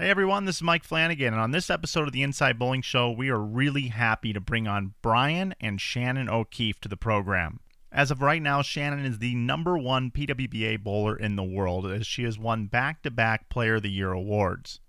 [0.00, 3.10] Hey everyone, this is Mike Flanagan, and on this episode of the Inside Bowling Show,
[3.10, 7.60] we are really happy to bring on Brian and Shannon O'Keefe to the program.
[7.92, 12.06] As of right now, Shannon is the number one PWBA bowler in the world, as
[12.06, 14.80] she has won back to back Player of the Year awards.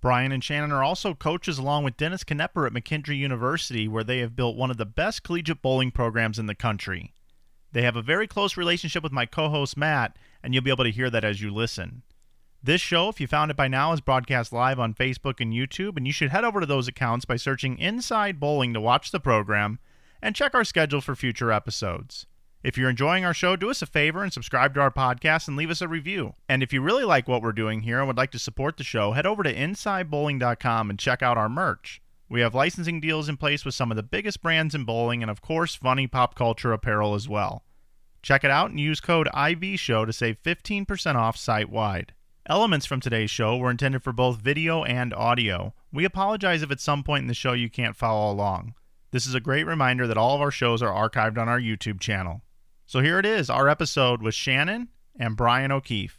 [0.00, 4.20] Brian and Shannon are also coaches along with Dennis Knepper at McKendree University, where they
[4.20, 7.12] have built one of the best collegiate bowling programs in the country.
[7.72, 10.84] They have a very close relationship with my co host Matt, and you'll be able
[10.84, 12.04] to hear that as you listen.
[12.62, 15.96] This show, if you found it by now, is broadcast live on Facebook and YouTube,
[15.96, 19.18] and you should head over to those accounts by searching Inside Bowling to watch the
[19.18, 19.78] program
[20.20, 22.26] and check our schedule for future episodes.
[22.62, 25.56] If you're enjoying our show, do us a favor and subscribe to our podcast and
[25.56, 26.34] leave us a review.
[26.50, 28.84] And if you really like what we're doing here and would like to support the
[28.84, 32.02] show, head over to InsideBowling.com and check out our merch.
[32.28, 35.30] We have licensing deals in place with some of the biggest brands in bowling and,
[35.30, 37.64] of course, funny pop culture apparel as well.
[38.22, 42.12] Check it out and use code IVSHOW to save 15% off site wide.
[42.46, 45.74] Elements from today's show were intended for both video and audio.
[45.92, 48.74] We apologize if at some point in the show you can't follow along.
[49.10, 52.00] This is a great reminder that all of our shows are archived on our YouTube
[52.00, 52.40] channel.
[52.86, 56.18] So here it is, our episode with Shannon and Brian O'Keefe.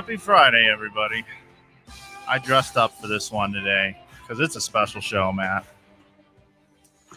[0.00, 1.22] Happy Friday, everybody.
[2.26, 5.66] I dressed up for this one today because it's a special show, Matt.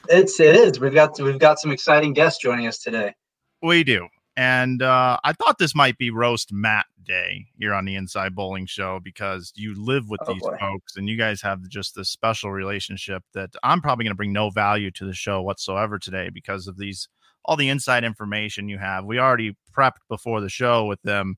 [0.09, 0.81] It's it is.
[0.81, 3.13] We've got we've got some exciting guests joining us today.
[3.61, 4.09] We do.
[4.35, 8.65] And uh, I thought this might be roast Matt day here on the Inside Bowling
[8.65, 10.57] Show because you live with Oh, these boy.
[10.59, 14.33] folks and you guys have just this special relationship that I'm probably going to bring
[14.33, 17.07] no value to the show whatsoever today because of these
[17.45, 19.05] all the inside information you have.
[19.05, 21.37] We already prepped before the show with them.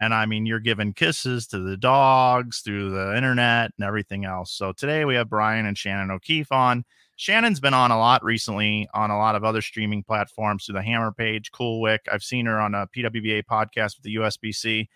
[0.00, 4.52] And I mean, you're giving kisses to the dogs through the internet and everything else.
[4.52, 6.84] So today we have Brian and Shannon O'Keefe on.
[7.16, 10.82] Shannon's been on a lot recently on a lot of other streaming platforms through the
[10.82, 12.00] Hammer page, Coolwick.
[12.12, 14.86] I've seen her on a PWBA podcast with the USBC.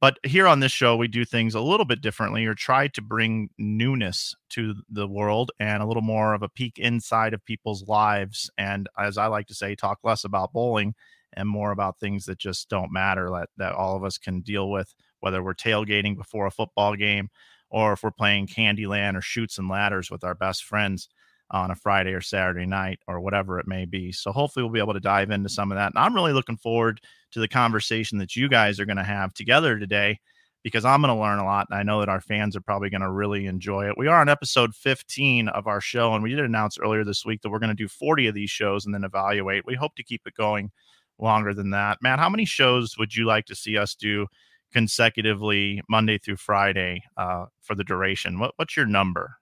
[0.00, 3.00] But here on this show, we do things a little bit differently or try to
[3.00, 7.86] bring newness to the world and a little more of a peek inside of people's
[7.86, 8.50] lives.
[8.58, 10.94] And as I like to say, talk less about bowling
[11.34, 14.70] and more about things that just don't matter that, that all of us can deal
[14.70, 17.28] with, whether we're tailgating before a football game
[17.70, 21.08] or if we're playing Candyland or Chutes and Ladders with our best friends
[21.50, 24.12] on a Friday or Saturday night or whatever it may be.
[24.12, 25.92] So hopefully we'll be able to dive into some of that.
[25.94, 27.00] And I'm really looking forward
[27.32, 30.20] to the conversation that you guys are going to have together today
[30.64, 31.66] because I'm going to learn a lot.
[31.70, 33.98] And I know that our fans are probably going to really enjoy it.
[33.98, 37.42] We are on episode 15 of our show, and we did announce earlier this week
[37.42, 39.66] that we're going to do 40 of these shows and then evaluate.
[39.66, 40.72] We hope to keep it going
[41.18, 41.98] longer than that.
[42.02, 44.26] Matt, how many shows would you like to see us do
[44.72, 48.38] consecutively Monday through Friday uh, for the duration?
[48.38, 49.36] What, what's your number?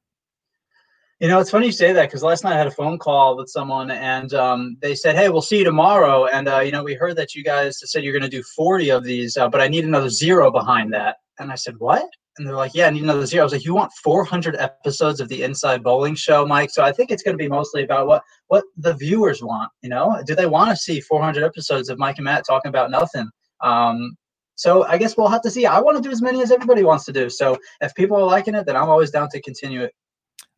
[1.20, 3.36] You know, it's funny you say that because last night I had a phone call
[3.36, 6.82] with someone and um, they said, "Hey, we'll see you tomorrow." And uh, you know,
[6.82, 9.60] we heard that you guys said you're going to do 40 of these, uh, but
[9.60, 11.18] I need another zero behind that.
[11.38, 12.08] And I said, "What?"
[12.38, 13.42] And they're like, "Yeah, I need another zero.
[13.42, 16.92] I was like, "You want 400 episodes of the Inside Bowling Show, Mike?" So I
[16.92, 19.70] think it's going to be mostly about what what the viewers want.
[19.82, 22.90] You know, do they want to see 400 episodes of Mike and Matt talking about
[22.90, 23.28] nothing?
[23.62, 24.16] Um,
[24.54, 25.66] so I guess we'll have to see.
[25.66, 27.28] I want to do as many as everybody wants to do.
[27.28, 29.92] So if people are liking it, then I'm always down to continue it.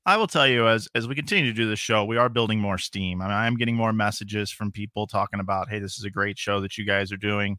[0.07, 2.61] I will tell you as as we continue to do this show, we are building
[2.61, 3.23] more steam.
[3.23, 6.39] I mean, I'm getting more messages from people talking about, "Hey, this is a great
[6.39, 7.57] show that you guys are doing."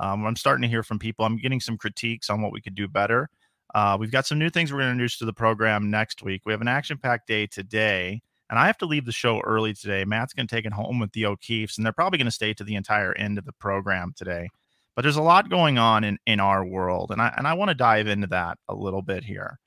[0.00, 1.24] Um, I'm starting to hear from people.
[1.24, 3.30] I'm getting some critiques on what we could do better.
[3.74, 6.42] Uh, we've got some new things we're going to introduce to the program next week.
[6.44, 10.04] We have an action-packed day today, and I have to leave the show early today.
[10.04, 12.54] Matt's going to take it home with the O'Keefes, and they're probably going to stay
[12.54, 14.48] to the entire end of the program today.
[14.96, 17.68] But there's a lot going on in in our world, and I and I want
[17.68, 19.58] to dive into that a little bit here.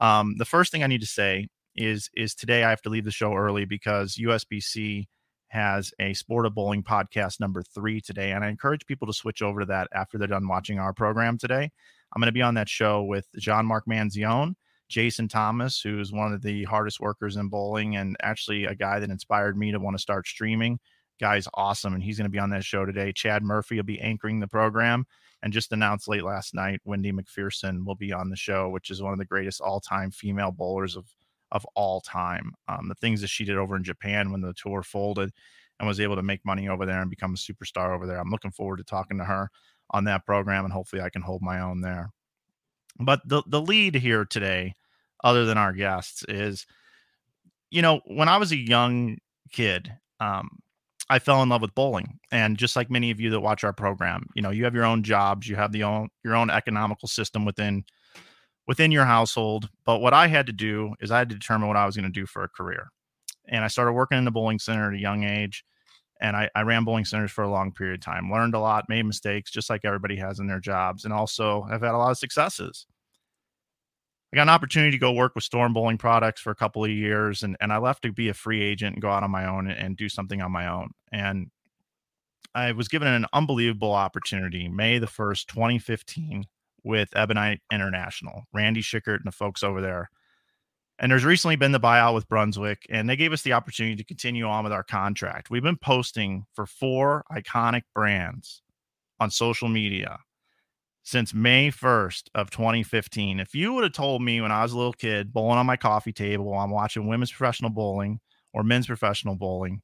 [0.00, 1.46] Um, the first thing I need to say
[1.76, 5.06] is is today I have to leave the show early because USBC
[5.50, 8.32] has a Sport of Bowling podcast number three today.
[8.32, 11.38] And I encourage people to switch over to that after they're done watching our program
[11.38, 11.70] today.
[12.12, 14.54] I'm going to be on that show with Jean Marc Manzione,
[14.88, 19.10] Jason Thomas, who's one of the hardest workers in bowling and actually a guy that
[19.10, 20.78] inspired me to want to start streaming.
[21.20, 23.12] Guy's awesome, and he's going to be on that show today.
[23.12, 25.04] Chad Murphy will be anchoring the program,
[25.42, 29.02] and just announced late last night, Wendy Macpherson will be on the show, which is
[29.02, 31.06] one of the greatest all-time female bowlers of
[31.52, 32.52] of all time.
[32.68, 35.30] Um, the things that she did over in Japan when the tour folded
[35.78, 38.18] and was able to make money over there and become a superstar over there.
[38.18, 39.50] I'm looking forward to talking to her
[39.90, 42.10] on that program, and hopefully I can hold my own there.
[42.98, 44.74] But the the lead here today,
[45.24, 46.66] other than our guests, is
[47.70, 49.18] you know when I was a young
[49.52, 50.58] kid, um,
[51.08, 53.72] I fell in love with bowling, and just like many of you that watch our
[53.72, 57.08] program, you know you have your own jobs, you have the own your own economical
[57.08, 57.84] system within
[58.66, 59.68] within your household.
[59.84, 62.04] But what I had to do is I had to determine what I was going
[62.04, 62.88] to do for a career,
[63.48, 65.64] and I started working in the bowling center at a young age
[66.20, 68.88] and I, I, ran bowling centers for a long period of time learned a lot
[68.88, 72.10] made mistakes just like everybody has in their jobs and also have had a lot
[72.10, 72.86] of successes.
[74.32, 76.90] I got an opportunity to go work with storm bowling products for a couple of
[76.90, 79.46] years and, and i left to be a free agent and go out on my
[79.46, 80.90] own and, and do something on my own.
[81.12, 81.50] And
[82.54, 86.44] i was given an unbelievable opportunity may the 1st 2015
[86.82, 88.44] with ebonite international.
[88.52, 90.10] Randy schickert and the folks over there
[91.00, 94.04] and there's recently been the buyout with Brunswick, and they gave us the opportunity to
[94.04, 95.48] continue on with our contract.
[95.48, 98.60] We've been posting for four iconic brands
[99.18, 100.18] on social media
[101.02, 103.40] since May 1st of 2015.
[103.40, 105.78] If you would have told me when I was a little kid bowling on my
[105.78, 108.20] coffee table, I'm watching women's professional bowling
[108.52, 109.80] or men's professional bowling,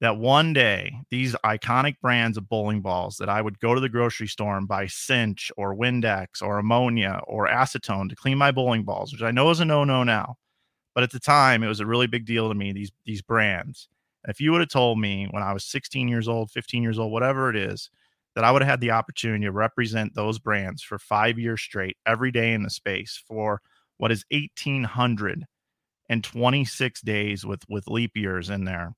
[0.00, 3.88] that one day these iconic brands of bowling balls that I would go to the
[3.88, 8.82] grocery store and buy Cinch or Windex or ammonia or acetone to clean my bowling
[8.82, 10.36] balls, which I know is a no-no now
[10.98, 12.72] but at the time, it was a really big deal to me.
[12.72, 13.86] These these brands.
[14.24, 16.98] And if you would have told me when I was 16 years old, 15 years
[16.98, 17.88] old, whatever it is,
[18.34, 21.98] that I would have had the opportunity to represent those brands for five years straight,
[22.04, 23.62] every day in the space for
[23.98, 28.96] what is 1,826 days with with leap years in there,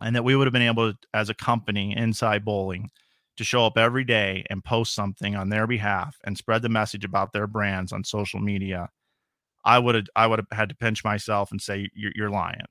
[0.00, 2.88] and that we would have been able to, as a company inside bowling,
[3.36, 7.04] to show up every day and post something on their behalf and spread the message
[7.04, 8.90] about their brands on social media
[9.66, 12.62] I would have I would have had to pinch myself and say you're, you're lying.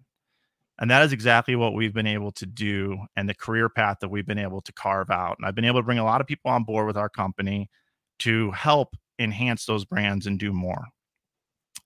[0.80, 4.10] And that is exactly what we've been able to do and the career path that
[4.10, 5.36] we've been able to carve out.
[5.38, 7.70] And I've been able to bring a lot of people on board with our company
[8.20, 10.86] to help enhance those brands and do more.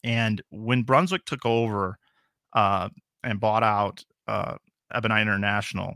[0.03, 1.97] And when Brunswick took over
[2.53, 2.89] uh,
[3.23, 4.55] and bought out uh,
[4.93, 5.95] Ebonite International,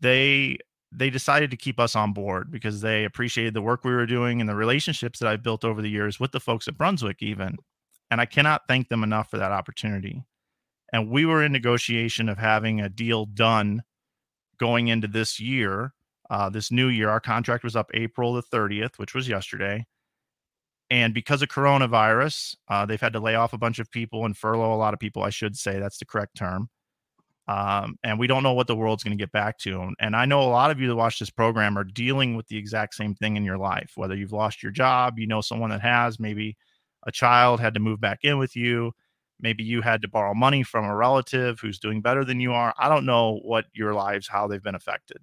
[0.00, 0.58] they
[0.96, 4.40] they decided to keep us on board because they appreciated the work we were doing
[4.40, 7.56] and the relationships that I've built over the years with the folks at Brunswick, even
[8.10, 10.24] and I cannot thank them enough for that opportunity.
[10.92, 13.82] And we were in negotiation of having a deal done
[14.58, 15.92] going into this year,
[16.30, 17.08] uh, this new year.
[17.08, 19.86] Our contract was up April the 30th, which was yesterday.
[20.90, 24.36] And because of coronavirus, uh, they've had to lay off a bunch of people and
[24.36, 25.80] furlough a lot of people, I should say.
[25.80, 26.68] That's the correct term.
[27.46, 29.92] Um, and we don't know what the world's going to get back to.
[29.98, 32.56] And I know a lot of you that watch this program are dealing with the
[32.56, 35.82] exact same thing in your life, whether you've lost your job, you know someone that
[35.82, 36.56] has, maybe
[37.06, 38.92] a child had to move back in with you.
[39.40, 42.74] Maybe you had to borrow money from a relative who's doing better than you are.
[42.78, 45.18] I don't know what your lives, how they've been affected.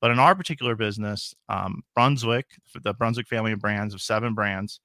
[0.00, 2.46] But in our particular business, um, Brunswick,
[2.82, 4.80] the Brunswick family of brands of seven brands,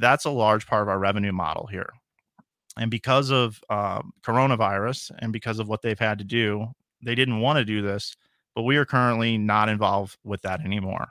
[0.00, 1.90] that's a large part of our revenue model here.
[2.76, 6.66] And because of uh, coronavirus and because of what they've had to do,
[7.04, 8.16] they didn't want to do this,
[8.54, 11.08] but we are currently not involved with that anymore.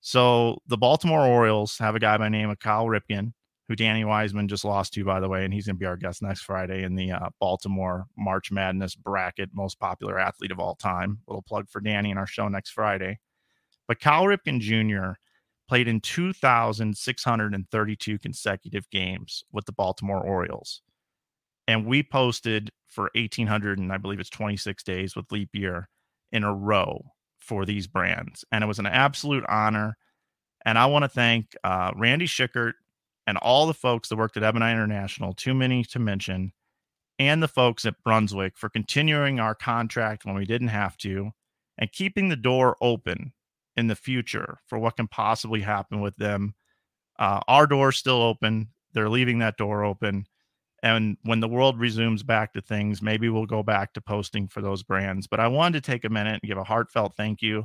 [0.00, 3.32] So the Baltimore Orioles have a guy by the name of Cal Ripken
[3.70, 5.96] who Danny Wiseman just lost to, by the way, and he's going to be our
[5.96, 10.74] guest next Friday in the uh, Baltimore March Madness bracket, most popular athlete of all
[10.74, 11.20] time.
[11.28, 13.20] Little plug for Danny in our show next Friday.
[13.86, 15.12] But Cal Ripken Jr.
[15.68, 20.82] played in 2,632 consecutive games with the Baltimore Orioles.
[21.68, 25.88] And we posted for 1,800 and I believe it's 26 days with leap year
[26.32, 27.04] in a row
[27.38, 28.44] for these brands.
[28.50, 29.96] And it was an absolute honor.
[30.64, 32.72] And I want to thank uh, Randy Schickert
[33.30, 36.52] and all the folks that worked at Ebonite International, too many to mention,
[37.20, 41.30] and the folks at Brunswick for continuing our contract when we didn't have to
[41.78, 43.32] and keeping the door open
[43.76, 46.54] in the future for what can possibly happen with them.
[47.20, 48.70] Uh, our door's still open.
[48.94, 50.26] They're leaving that door open.
[50.82, 54.60] And when the world resumes back to things, maybe we'll go back to posting for
[54.60, 55.28] those brands.
[55.28, 57.64] But I wanted to take a minute and give a heartfelt thank you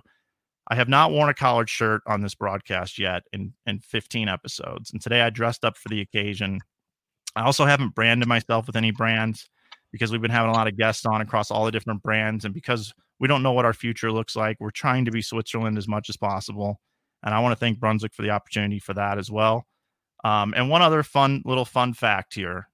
[0.68, 4.92] I have not worn a collared shirt on this broadcast yet in, in 15 episodes.
[4.92, 6.60] And today I dressed up for the occasion.
[7.36, 9.50] I also haven't branded myself with any brands
[9.92, 12.54] because we've been having a lot of guests on across all the different brands, and
[12.54, 15.88] because we don't know what our future looks like, we're trying to be Switzerland as
[15.88, 16.82] much as possible.
[17.24, 19.66] And I want to thank Brunswick for the opportunity for that as well.
[20.24, 22.68] Um, and one other fun little fun fact here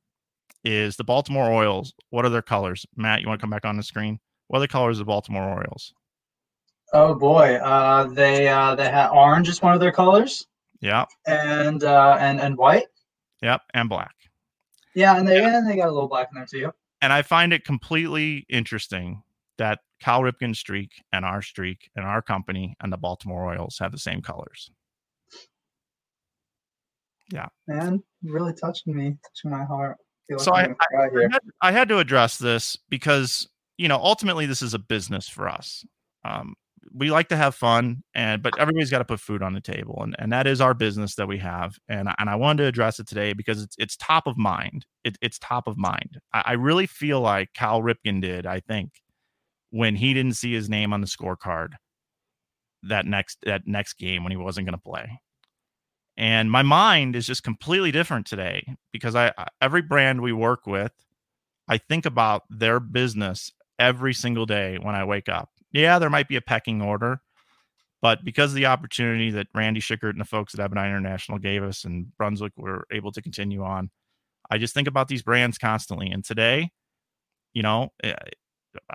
[0.64, 1.94] is the Baltimore Orioles.
[2.10, 2.86] What are their colors?
[2.96, 4.20] Matt, you want to come back on the screen?
[4.48, 5.94] What are the colors of the Baltimore Orioles?
[6.94, 10.48] Oh boy, uh, they uh, they have orange is one of their colors.
[10.82, 11.06] Yeah.
[11.26, 12.88] And uh, and and white.
[13.42, 14.14] Yep, and black.
[14.94, 15.58] Yeah, and they yeah.
[15.58, 16.72] and they got a little black in there too.
[17.02, 19.24] And I find it completely interesting
[19.58, 23.92] that Cal Ripken streak and our streak and our company and the Baltimore Orioles have
[23.92, 24.72] the same colors.
[27.32, 27.48] Yeah.
[27.68, 29.98] Man, really touching me, touching my heart.
[30.38, 30.66] so I, I,
[30.98, 35.30] I, had, I, had, to address this because, you know, ultimately this is a business
[35.30, 35.86] for us.
[36.26, 36.56] Um,
[36.94, 40.00] we like to have fun and but everybody's got to put food on the table
[40.02, 43.00] and, and that is our business that we have and and I wanted to address
[43.00, 44.86] it today because it's it's top of mind.
[45.04, 46.20] It, it's top of mind.
[46.34, 49.02] I, I really feel like Cal Ripken did I think
[49.70, 51.74] when he didn't see his name on the scorecard
[52.84, 55.20] that next that next game when he wasn't going to play.
[56.18, 60.94] And my mind is just completely different today because I every brand we work with
[61.68, 66.28] I think about their business every single day when I wake up yeah, there might
[66.28, 67.22] be a pecking order,
[68.02, 71.64] but because of the opportunity that Randy Schickert and the folks at Ebonite International gave
[71.64, 73.90] us and Brunswick were able to continue on,
[74.50, 76.10] I just think about these brands constantly.
[76.10, 76.72] And today,
[77.54, 78.14] you know, eh,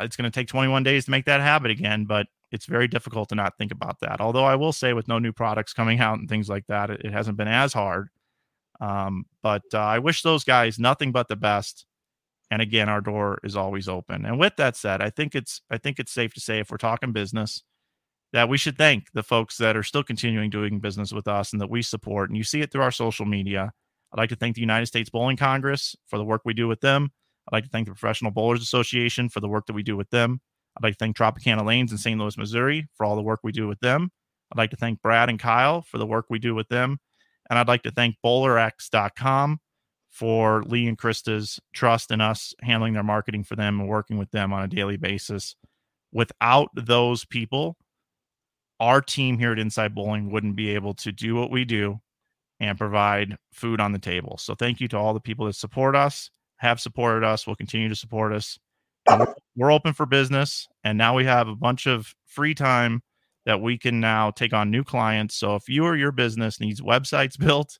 [0.00, 3.28] it's going to take 21 days to make that habit again, but it's very difficult
[3.28, 4.20] to not think about that.
[4.20, 7.02] Although I will say, with no new products coming out and things like that, it,
[7.04, 8.08] it hasn't been as hard.
[8.80, 11.86] Um, but uh, I wish those guys nothing but the best
[12.50, 14.24] and again our door is always open.
[14.24, 16.76] And with that said i think it's i think it's safe to say if we're
[16.76, 17.62] talking business
[18.32, 21.60] that we should thank the folks that are still continuing doing business with us and
[21.60, 22.28] that we support.
[22.28, 23.72] And you see it through our social media.
[24.12, 26.80] I'd like to thank the united states bowling congress for the work we do with
[26.80, 27.10] them.
[27.48, 30.10] I'd like to thank the professional bowlers association for the work that we do with
[30.10, 30.40] them.
[30.76, 33.52] I'd like to thank tropicana lanes in st louis missouri for all the work we
[33.52, 34.10] do with them.
[34.52, 36.98] I'd like to thank brad and kyle for the work we do with them.
[37.48, 39.60] And i'd like to thank bowlerx.com
[40.16, 44.30] for Lee and Krista's trust in us handling their marketing for them and working with
[44.30, 45.56] them on a daily basis.
[46.10, 47.76] Without those people,
[48.80, 52.00] our team here at Inside Bowling wouldn't be able to do what we do
[52.58, 54.38] and provide food on the table.
[54.38, 57.90] So thank you to all the people that support us, have supported us, will continue
[57.90, 58.58] to support us.
[59.54, 63.02] We're open for business and now we have a bunch of free time
[63.44, 65.36] that we can now take on new clients.
[65.36, 67.78] So if you or your business needs websites built,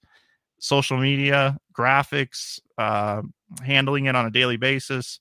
[0.58, 3.22] social media, graphics, uh,
[3.62, 5.20] handling it on a daily basis,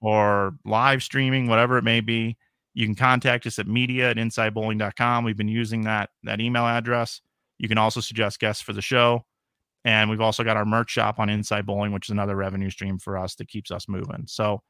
[0.00, 2.36] or live streaming, whatever it may be,
[2.74, 5.24] you can contact us at media at insidebowling.com.
[5.24, 7.22] We've been using that that email address.
[7.58, 9.24] You can also suggest guests for the show.
[9.86, 12.98] And we've also got our merch shop on Inside Bowling, which is another revenue stream
[12.98, 14.24] for us that keeps us moving.
[14.26, 14.62] So,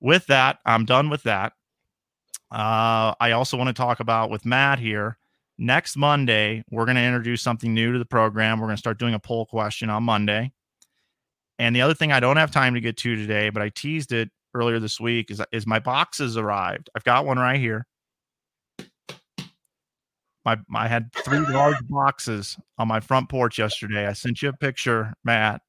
[0.00, 1.52] with that, I'm done with that.
[2.50, 5.18] Uh, I also want to talk about with Matt here
[5.58, 8.60] next Monday, we're going to introduce something new to the program.
[8.60, 10.52] We're going to start doing a poll question on Monday.
[11.58, 14.12] And the other thing I don't have time to get to today, but I teased
[14.12, 16.88] it earlier this week, is, is my boxes arrived.
[16.94, 17.86] I've got one right here.
[20.44, 24.06] My, I had three large boxes on my front porch yesterday.
[24.06, 25.60] I sent you a picture, Matt.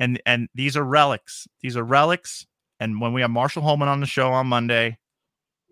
[0.00, 1.46] And and these are relics.
[1.60, 2.46] These are relics.
[2.80, 4.96] And when we have Marshall Holman on the show on Monday,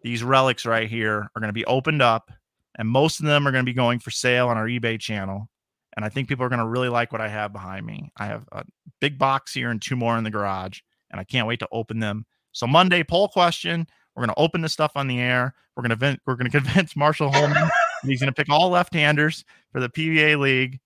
[0.03, 2.31] these relics right here are going to be opened up
[2.79, 5.49] and most of them are going to be going for sale on our eBay channel.
[5.97, 8.13] And I think people are going to really like what I have behind me.
[8.17, 8.65] I have a
[9.01, 10.81] big box here and two more in the garage,
[11.11, 12.25] and I can't wait to open them.
[12.53, 13.87] So Monday poll question.
[14.15, 15.55] We're going to open this stuff on the air.
[15.77, 17.69] We're going to we're going to convince Marshall Holman
[18.07, 20.79] he's going to pick all left-handers for the PBA league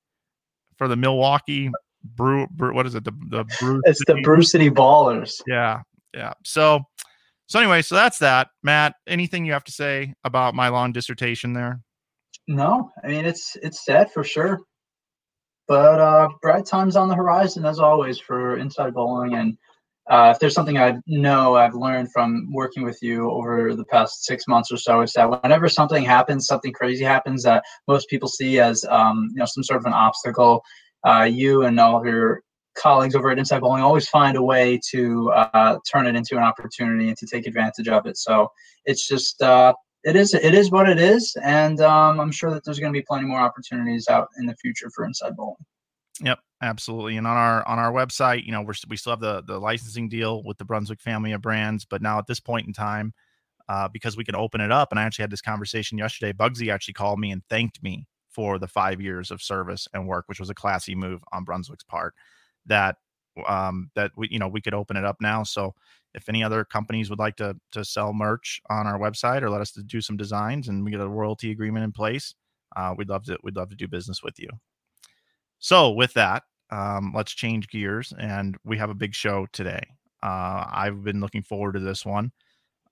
[0.76, 1.70] for the Milwaukee
[2.04, 2.46] Brew.
[2.48, 3.04] Brew what is it?
[3.04, 3.80] The the Brew.
[3.84, 4.20] It's City.
[4.20, 5.40] the Brew City Ballers.
[5.46, 5.82] Yeah,
[6.14, 6.32] yeah.
[6.44, 6.80] So
[7.46, 8.48] so anyway, so that's that.
[8.62, 11.80] Matt, anything you have to say about my long dissertation there?
[12.48, 14.60] No, I mean it's it's sad for sure.
[15.68, 19.56] But uh bright times on the horizon as always for inside bowling and
[20.10, 24.24] uh, if there's something I know I've learned from working with you over the past
[24.24, 28.28] six months or so, is that whenever something happens, something crazy happens that most people
[28.28, 30.62] see as um, you know some sort of an obstacle,
[31.06, 32.42] uh, you and all of your
[32.74, 36.42] colleagues over at Inside Bowling always find a way to uh, turn it into an
[36.42, 38.16] opportunity and to take advantage of it.
[38.16, 38.48] So
[38.84, 39.74] it's just uh,
[40.04, 42.98] it is it is what it is, and um, I'm sure that there's going to
[42.98, 45.56] be plenty more opportunities out in the future for Inside Bowling.
[46.20, 47.16] Yep, absolutely.
[47.16, 50.08] And on our on our website, you know, we're we still have the the licensing
[50.08, 53.12] deal with the Brunswick family of brands, but now at this point in time,
[53.68, 56.32] uh, because we can open it up, and I actually had this conversation yesterday.
[56.32, 60.24] Bugsy actually called me and thanked me for the five years of service and work,
[60.26, 62.14] which was a classy move on Brunswick's part
[62.66, 62.96] that
[63.46, 65.42] um, that we you know we could open it up now.
[65.42, 65.74] So
[66.14, 69.60] if any other companies would like to to sell merch on our website or let
[69.60, 72.34] us to do some designs and we get a royalty agreement in place,
[72.76, 74.48] uh, we'd love to we'd love to do business with you.
[75.58, 79.82] So with that, um, let's change gears and we have a big show today.
[80.22, 82.32] Uh, I've been looking forward to this one.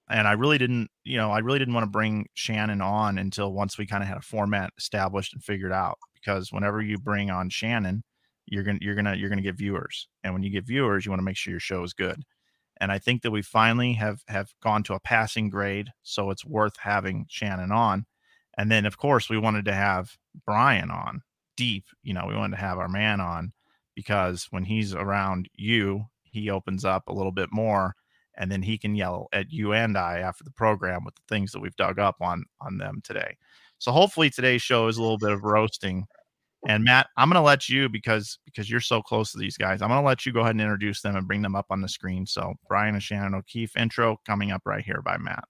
[0.08, 3.52] And I really didn't, you know, I really didn't want to bring Shannon on until
[3.52, 5.98] once we kind of had a format established and figured out.
[6.14, 8.02] Because whenever you bring on Shannon,
[8.50, 11.20] you're gonna you're gonna you're gonna get viewers, and when you get viewers, you want
[11.20, 12.22] to make sure your show is good.
[12.80, 16.44] And I think that we finally have have gone to a passing grade, so it's
[16.44, 18.06] worth having Shannon on.
[18.58, 21.22] And then, of course, we wanted to have Brian on
[21.56, 21.86] deep.
[22.02, 23.52] You know, we wanted to have our man on
[23.94, 27.94] because when he's around you, he opens up a little bit more
[28.36, 31.52] and then he can yell at you and I after the program with the things
[31.52, 33.36] that we've dug up on on them today.
[33.78, 36.06] So hopefully today's show is a little bit of roasting.
[36.68, 39.80] And Matt, I'm going to let you because because you're so close to these guys.
[39.80, 41.80] I'm going to let you go ahead and introduce them and bring them up on
[41.80, 42.26] the screen.
[42.26, 45.44] So Brian and Shannon O'Keefe intro coming up right here by Matt.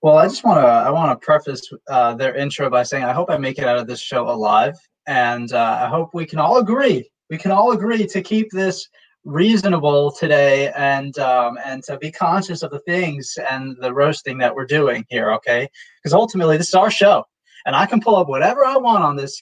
[0.00, 3.12] Well, I just want to I want to preface uh, their intro by saying I
[3.12, 4.74] hope I make it out of this show alive,
[5.06, 8.86] and uh, I hope we can all agree we can all agree to keep this
[9.24, 14.54] reasonable today and um, and to be conscious of the things and the roasting that
[14.54, 15.66] we're doing here okay
[15.96, 17.24] because ultimately this is our show
[17.64, 19.40] and i can pull up whatever i want on this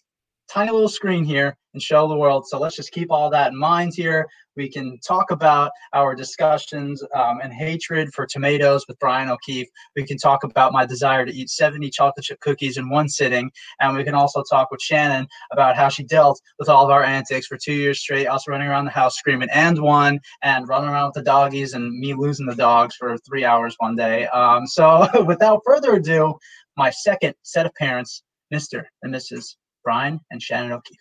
[0.51, 2.47] tiny little screen here and show the world.
[2.49, 4.27] So let's just keep all that in mind here.
[4.57, 9.69] We can talk about our discussions um, and hatred for tomatoes with Brian O'Keefe.
[9.95, 13.51] We can talk about my desire to eat 70 chocolate chip cookies in one sitting.
[13.81, 17.05] And we can also talk with Shannon about how she dealt with all of our
[17.05, 20.91] antics for two years straight, us running around the house screaming and one and running
[20.91, 24.27] around with the doggies and me losing the dogs for three hours one day.
[24.29, 26.35] Um, so without further ado,
[26.77, 28.85] my second set of parents, Mr.
[29.03, 29.55] and Mrs.
[29.85, 30.99] Brian and Shannon O'Keefe.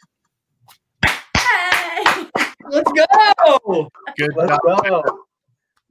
[1.38, 2.26] Hey!
[2.70, 4.84] Let's go, Good Let's job.
[4.84, 5.04] go.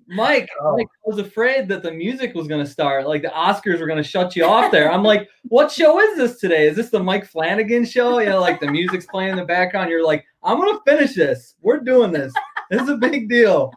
[0.09, 0.49] Mike.
[0.61, 0.75] Oh.
[0.77, 3.87] Mike, I was afraid that the music was going to start, like the Oscars were
[3.87, 4.91] going to shut you off there.
[4.91, 6.67] I'm like, what show is this today?
[6.67, 8.19] Is this the Mike Flanagan show?
[8.19, 9.91] You know, like the music's playing in the background.
[9.91, 11.57] You're like, I'm going to finish this.
[11.61, 12.33] We're doing this.
[12.71, 13.71] This is a big deal.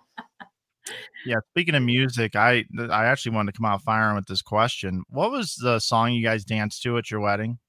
[1.26, 5.04] Yeah, speaking of music, I I actually wanted to come out firing with this question.
[5.10, 7.60] What was the song you guys danced to at your wedding?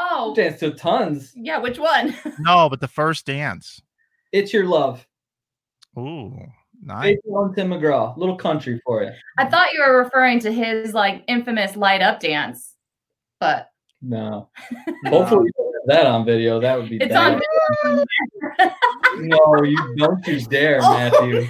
[0.00, 1.32] Oh, Dance to tons.
[1.34, 1.58] yeah.
[1.58, 2.14] Which one?
[2.38, 3.82] No, but the first dance.
[4.32, 5.04] It's your love.
[5.98, 6.32] Ooh,
[6.80, 7.04] nice.
[7.04, 8.16] Faith Hill and Tim McGraw.
[8.16, 9.10] Little country for you.
[9.38, 12.74] I thought you were referring to his like infamous light up dance,
[13.40, 14.48] but No.
[15.06, 16.60] Hopefully you don't have that on video.
[16.60, 17.40] That would be it's bad.
[17.84, 18.04] on.
[19.20, 20.92] No, you don't you dare, Oh.
[20.92, 21.46] Matthew.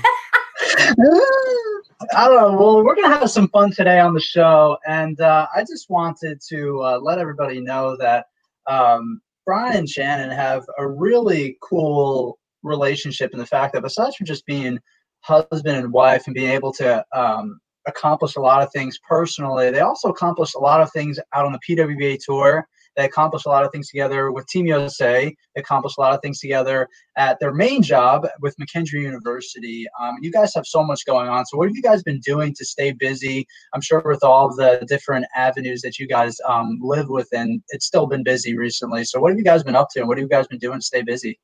[2.17, 2.59] I don't know.
[2.59, 6.41] Well, we're gonna have some fun today on the show, and uh, I just wanted
[6.49, 8.27] to uh, let everybody know that
[8.69, 14.27] um, Brian and Shannon have a really cool relationship in the fact that besides from
[14.27, 14.79] just being
[15.21, 19.81] husband and wife and being able to um, accomplish a lot of things personally, they
[19.81, 22.69] also accomplish a lot of things out on the PWBA tour.
[22.99, 25.33] They accomplish a lot of things together with Team USA.
[25.55, 29.87] They accomplish a lot of things together at their main job with McKendree University.
[30.01, 31.47] Um, you guys have so much going on.
[31.47, 33.47] So, what have you guys been doing to stay busy?
[33.73, 38.09] I'm sure with all the different avenues that you guys um, live within, it's still
[38.09, 39.05] been busy recently.
[39.05, 40.01] So, what have you guys been up to?
[40.01, 41.39] And what have you guys been doing to stay busy?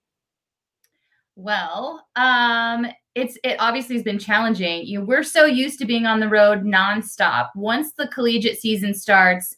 [1.37, 4.87] Well, um, it's it obviously has been challenging.
[4.87, 7.51] You we're so used to being on the road nonstop.
[7.55, 9.55] Once the collegiate season starts,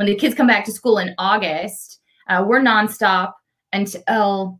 [0.00, 3.34] when the kids come back to school in August, uh, we're nonstop
[3.74, 4.58] until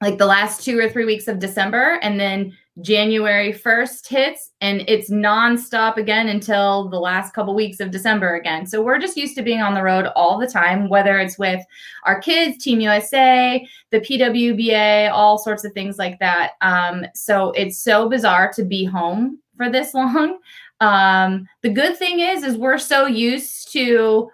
[0.00, 4.82] like the last two or three weeks of December, and then January 1st hits, and
[4.88, 8.66] it's nonstop again until the last couple weeks of December again.
[8.66, 11.64] So we're just used to being on the road all the time, whether it's with
[12.02, 16.54] our kids, Team USA, the PWBA, all sorts of things like that.
[16.60, 20.40] Um, so it's so bizarre to be home for this long.
[20.80, 24.28] Um, the good thing is, is we're so used to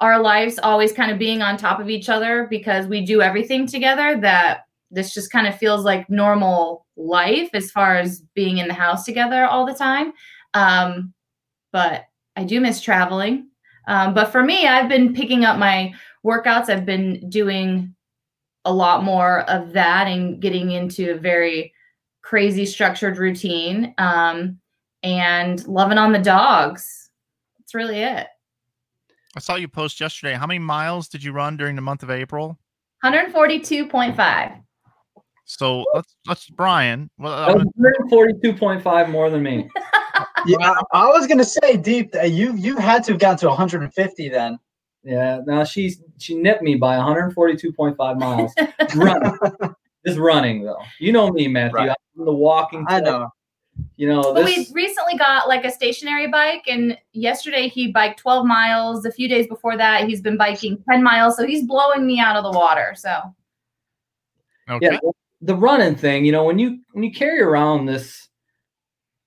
[0.00, 3.66] our lives always kind of being on top of each other because we do everything
[3.66, 8.68] together that this just kind of feels like normal life as far as being in
[8.68, 10.12] the house together all the time.
[10.54, 11.12] Um,
[11.72, 12.04] but
[12.36, 13.48] I do miss traveling.
[13.86, 15.92] Um, but for me, I've been picking up my
[16.24, 16.68] workouts.
[16.68, 17.94] I've been doing
[18.64, 21.72] a lot more of that and getting into a very
[22.22, 24.58] crazy structured routine um,
[25.02, 27.10] and loving on the dogs.
[27.58, 28.26] That's really it.
[29.36, 30.34] I saw you post yesterday.
[30.34, 32.58] How many miles did you run during the month of April?
[33.04, 34.60] 142.5.
[35.44, 37.10] So let's let's Brian.
[37.18, 39.68] Well, That uh, was 142.5 more than me.
[40.46, 42.12] Yeah, I was gonna say, deep.
[42.12, 44.58] that You you had to have gotten to 150 then.
[45.02, 45.40] Yeah.
[45.46, 48.52] Now she's she nipped me by 142.5 miles.
[48.94, 49.38] Run.
[50.06, 50.82] Just running though.
[51.00, 51.76] You know me, Matthew.
[51.76, 51.88] Right.
[52.18, 52.84] I'm the walking.
[52.88, 53.30] I know.
[53.96, 58.46] You know But we recently got like a stationary bike, and yesterday he biked 12
[58.46, 59.04] miles.
[59.04, 61.36] A few days before that, he's been biking 10 miles.
[61.36, 62.94] So he's blowing me out of the water.
[62.96, 63.34] So
[64.68, 64.90] Okay.
[64.92, 64.98] Yeah,
[65.42, 66.24] the running thing.
[66.24, 68.28] You know, when you when you carry around this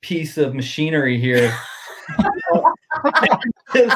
[0.02, 1.54] piece of machinery here,
[3.76, 3.96] it's,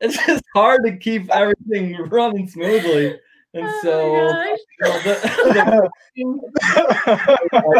[0.00, 3.18] it's just hard to keep everything running smoothly.
[3.54, 4.32] And Oh so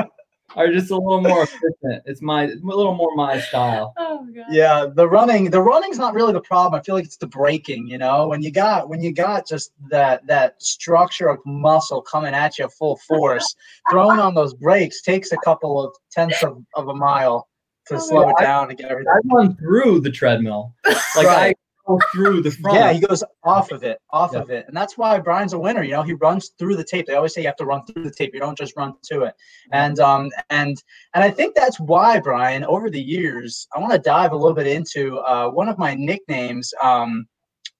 [0.56, 0.72] my gosh.
[0.72, 2.02] you know, the, the are just a little more efficient.
[2.06, 3.94] It's my a little more my style.
[4.14, 4.44] Oh god.
[4.50, 6.78] yeah, the running, the running's not really the problem.
[6.78, 7.88] I feel like it's the breaking.
[7.88, 12.34] You know, when you got when you got just that that structure of muscle coming
[12.34, 13.54] at you full force,
[13.90, 17.48] throwing on those brakes takes a couple of tenths of, of a mile
[17.88, 18.44] to Oh, slow it yeah.
[18.46, 19.12] down and get everything.
[19.12, 20.74] I run through the treadmill.
[20.86, 21.56] Like Right.
[21.56, 22.78] I go through the front.
[22.78, 24.40] Yeah, he goes off of it, off Yeah.
[24.40, 25.82] of it, and that's why Brian's a winner.
[25.82, 27.06] You know, he runs through the tape.
[27.06, 28.34] They always say you have to run through the tape.
[28.34, 29.34] You don't just run to it.
[29.72, 30.76] And um and
[31.14, 34.54] and I think that's why Brian, over the years, I want to dive a little
[34.54, 36.72] bit into uh, one of my nicknames.
[36.82, 37.26] Um,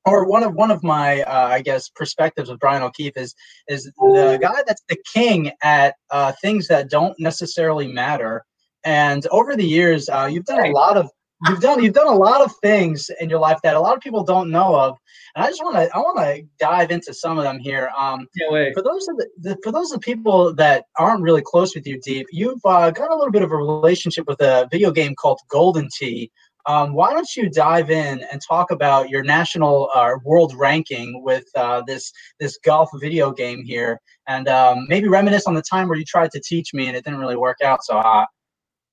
[0.04, 3.34] or one of one of my uh, I guess perspectives of Brian O'Keefe is
[3.68, 8.44] is the guy that's the king at uh, things that don't necessarily matter.
[8.84, 11.08] And over the years, uh, you've done a lot of
[11.48, 14.02] you've done you've done a lot of things in your life that a lot of
[14.02, 14.98] people don't know of.
[15.34, 17.90] And I just want to I want to dive into some of them here.
[17.98, 18.26] Um,
[18.74, 21.86] for those of the, the for those of the people that aren't really close with
[21.86, 25.14] you, Deep, you've uh, got a little bit of a relationship with a video game
[25.14, 26.30] called Golden Tee.
[26.66, 31.44] Um, why don't you dive in and talk about your national uh, world ranking with
[31.56, 35.98] uh, this this golf video game here, and um, maybe reminisce on the time where
[35.98, 38.28] you tried to teach me and it didn't really work out so hot.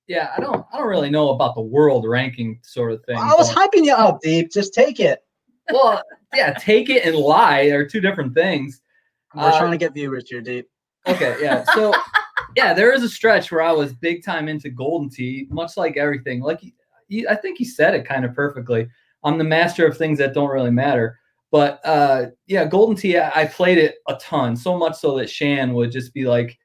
[0.09, 3.15] Yeah, I don't I don't really know about the world ranking sort of thing.
[3.17, 4.51] I was but- hyping you up, Deep.
[4.51, 5.19] Just take it.
[5.71, 6.01] well,
[6.33, 8.81] yeah, take it and lie are two different things.
[9.35, 10.67] We're Uh, trying to get viewers here, Deep.
[11.07, 11.63] Okay, yeah.
[11.75, 11.93] So
[12.55, 15.95] yeah, there is a stretch where I was big time into Golden Tee, much like
[15.95, 16.41] everything.
[16.41, 16.61] Like
[17.07, 18.87] he, I think he said it kind of perfectly.
[19.23, 21.19] I'm the master of things that don't really matter.
[21.51, 25.29] But uh, yeah, Golden Tee, I I played it a ton, so much so that
[25.29, 26.57] Shan would just be like,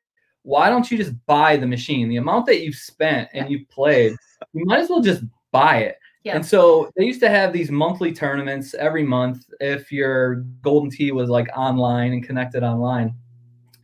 [0.45, 2.09] "Why don't you just buy the machine?
[2.09, 4.15] The amount that you've spent and you've played,
[4.53, 6.37] you might as well just buy it." Yeah.
[6.37, 11.13] And so they used to have these monthly tournaments every month if your Golden Tee
[11.13, 13.15] was like online and connected online.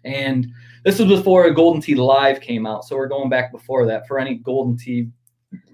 [0.05, 0.51] And
[0.83, 2.87] this was before Golden Tee Live came out.
[2.87, 5.11] So we're going back before that for any Golden Tee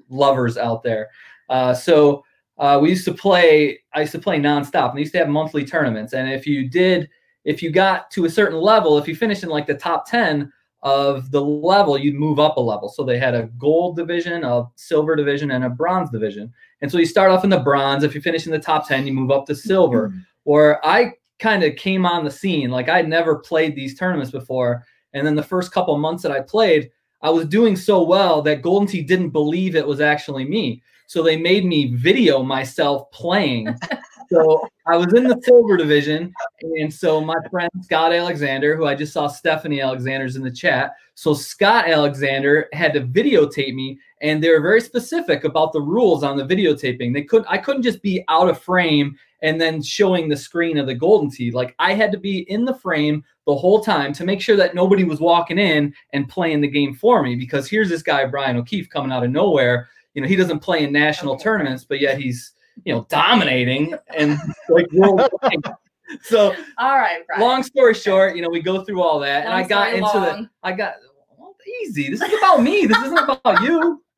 [0.09, 1.09] lovers out there.
[1.49, 2.25] Uh, so
[2.59, 4.90] uh, we used to play, I used to play nonstop.
[4.90, 6.14] And they used to have monthly tournaments.
[6.14, 7.09] And if you did,
[7.44, 10.53] if you got to a certain level, if you finished in like the top 10
[10.87, 12.88] of the level, you'd move up a level.
[12.88, 16.53] So they had a gold division, a silver division, and a bronze division.
[16.81, 18.05] And so you start off in the bronze.
[18.05, 20.11] If you finish in the top 10, you move up to silver.
[20.11, 20.18] Hmm.
[20.44, 22.70] Or I kind of came on the scene.
[22.70, 24.85] Like I'd never played these tournaments before.
[25.12, 28.62] And then the first couple months that I played, I was doing so well that
[28.62, 30.85] Golden Tee didn't believe it was actually me.
[31.09, 33.77] So they made me video myself playing.
[34.31, 36.33] so I was in the silver division.
[36.62, 40.95] And so my friend Scott Alexander, who I just saw Stephanie Alexander's in the chat.
[41.14, 46.23] So Scott Alexander had to videotape me and they were very specific about the rules
[46.23, 47.12] on the videotaping.
[47.12, 50.87] They couldn't I couldn't just be out of frame and then showing the screen of
[50.87, 51.51] the golden tee.
[51.51, 54.75] Like I had to be in the frame the whole time to make sure that
[54.75, 57.37] nobody was walking in and playing the game for me.
[57.37, 59.88] Because here's this guy Brian O'Keefe coming out of nowhere.
[60.14, 62.53] You know, he doesn't play in national tournaments, but yet he's
[62.85, 64.38] you know dominating and
[64.69, 65.62] like worldwide.
[66.23, 67.42] so All right, Brian.
[67.42, 70.49] long story short, you know, we go through all that, and I got into the.
[70.62, 70.97] I got
[71.38, 72.11] well, easy.
[72.11, 72.87] This is about me.
[72.87, 74.03] This isn't about you.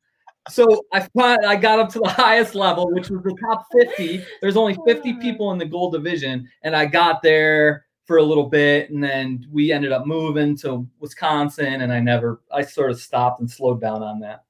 [0.49, 4.23] So I fin- I got up to the highest level, which was the top 50.
[4.41, 8.47] There's only 50 people in the gold division, and I got there for a little
[8.47, 12.99] bit, and then we ended up moving to Wisconsin, and I never I sort of
[12.99, 14.45] stopped and slowed down on that.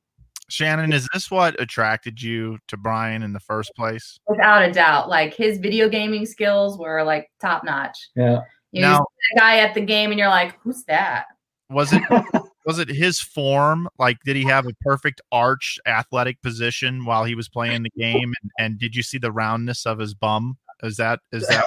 [0.49, 4.19] Shannon, is this what attracted you to Brian in the first place?
[4.27, 7.97] Without a doubt, like his video gaming skills were like top notch.
[8.15, 8.41] Yeah.
[8.71, 11.25] You Now- see a guy at the game, and you're like, "Who's that?"
[11.69, 12.01] Was it
[12.65, 13.88] was it his form?
[13.97, 18.33] Like, did he have a perfect arch athletic position while he was playing the game?
[18.41, 20.57] And, and did you see the roundness of his bum?
[20.83, 21.65] Is that is that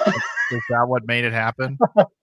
[0.51, 1.77] is that what made it happen?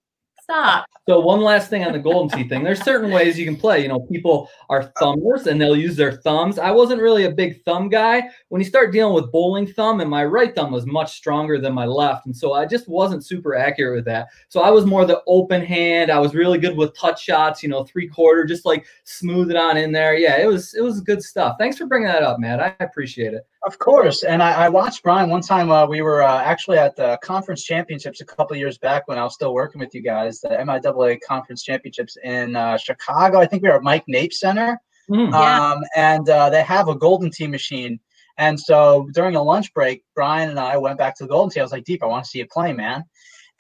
[0.51, 0.87] Stop.
[1.09, 2.63] So one last thing on the golden tee thing.
[2.63, 3.83] There's certain ways you can play.
[3.83, 6.59] You know, people are thumbers and they'll use their thumbs.
[6.59, 8.29] I wasn't really a big thumb guy.
[8.49, 11.73] When you start dealing with bowling thumb, and my right thumb was much stronger than
[11.73, 14.29] my left, and so I just wasn't super accurate with that.
[14.49, 16.11] So I was more the open hand.
[16.11, 17.63] I was really good with touch shots.
[17.63, 20.17] You know, three quarter, just like smooth it on in there.
[20.17, 21.57] Yeah, it was it was good stuff.
[21.59, 22.61] Thanks for bringing that up, Matt.
[22.61, 23.47] I appreciate it.
[23.63, 25.71] Of course, and I, I watched Brian one time.
[25.71, 29.23] Uh, we were uh, actually at the conference championships a couple years back when I
[29.23, 33.39] was still working with you guys, the MIAA conference championships in uh, Chicago.
[33.39, 34.81] I think we were at Mike Nape Center.
[35.11, 35.33] Mm.
[35.33, 35.73] Yeah.
[35.73, 38.01] Um, and uh, they have a Golden Tee machine.
[38.39, 41.61] And so during a lunch break, Brian and I went back to the Golden Tee.
[41.61, 43.05] I was like, Deep, I want to see you play, man.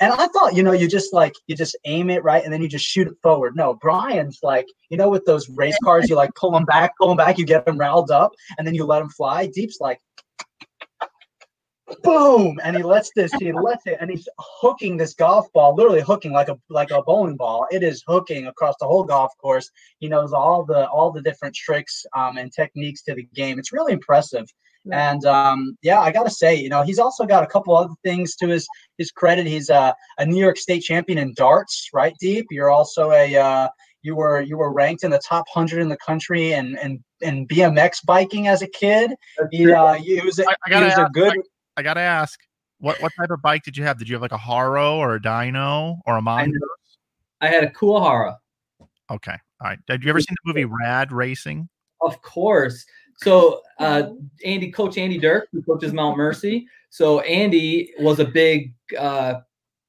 [0.00, 2.62] And I thought, you know, you just like you just aim it right, and then
[2.62, 3.54] you just shoot it forward.
[3.54, 7.08] No, Brian's like, you know, with those race cars, you like pull them back, pull
[7.08, 9.46] them back, you get them riled up, and then you let them fly.
[9.46, 10.00] Deep's like,
[12.02, 16.00] boom, and he lets this, he lets it, and he's hooking this golf ball, literally
[16.00, 17.66] hooking like a like a bowling ball.
[17.70, 19.70] It is hooking across the whole golf course.
[19.98, 23.58] He knows all the all the different tricks um, and techniques to the game.
[23.58, 24.46] It's really impressive.
[24.84, 25.12] Yeah.
[25.12, 28.34] And um, yeah, I gotta say, you know, he's also got a couple other things
[28.36, 28.66] to his
[28.98, 29.46] his credit.
[29.46, 32.14] He's a, a New York State champion in darts, right?
[32.20, 32.46] Deep.
[32.50, 33.68] You're also a uh,
[34.02, 37.46] you were you were ranked in the top hundred in the country and and and
[37.48, 39.12] BMX biking as a kid.
[39.50, 41.32] He, uh, he was a, I- I he gotta was a good.
[41.32, 41.42] I
[41.82, 42.40] gotta ask,
[42.78, 43.98] what what type of bike did you have?
[43.98, 46.46] Did you have like a Haro or a Dyno or a know.
[47.40, 48.36] I had a Kuwahara.
[49.10, 49.78] Okay, all right.
[49.86, 51.68] Did you ever seen the movie Rad Racing?
[52.00, 52.84] Of course.
[53.16, 54.10] So uh,
[54.44, 56.66] Andy, Coach Andy Dirk, who coaches Mount Mercy.
[56.90, 59.40] So Andy was a big, uh,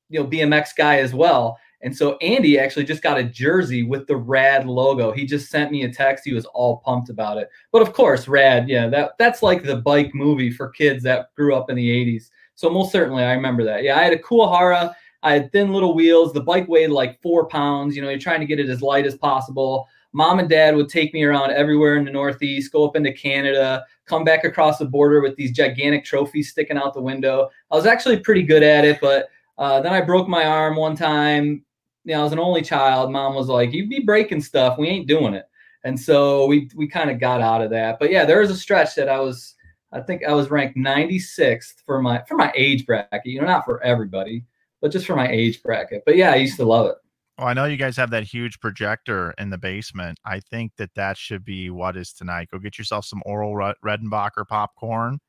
[0.10, 1.58] you know, BMX guy as well.
[1.84, 5.12] And so Andy actually just got a jersey with the Rad logo.
[5.12, 6.24] He just sent me a text.
[6.26, 7.50] He was all pumped about it.
[7.72, 11.56] But of course, Rad, yeah, that that's like the bike movie for kids that grew
[11.56, 12.30] up in the '80s.
[12.56, 13.84] So most certainly, I remember that.
[13.84, 14.94] Yeah, I had a Kuwahara.
[15.24, 16.34] I had thin little wheels.
[16.34, 17.96] The bike weighed like four pounds.
[17.96, 20.90] You know, you're trying to get it as light as possible mom and dad would
[20.90, 24.86] take me around everywhere in the Northeast, go up into Canada, come back across the
[24.86, 27.50] border with these gigantic trophies sticking out the window.
[27.72, 30.96] I was actually pretty good at it, but uh, then I broke my arm one
[30.96, 31.64] time.
[32.04, 33.12] You know, I was an only child.
[33.12, 34.78] Mom was like, "You be breaking stuff.
[34.78, 35.46] We ain't doing it."
[35.84, 38.00] And so we we kind of got out of that.
[38.00, 39.56] But yeah, there was a stretch that I was.
[39.94, 43.26] I think I was ranked 96th for my for my age bracket.
[43.26, 44.46] You know, not for everybody,
[44.82, 46.04] but just for my age bracket.
[46.06, 46.96] But yeah, I used to love it.
[47.38, 50.20] Well, I know you guys have that huge projector in the basement.
[50.26, 52.50] I think that that should be what is tonight.
[52.52, 55.20] Go get yourself some Orville Red- Redenbacher popcorn.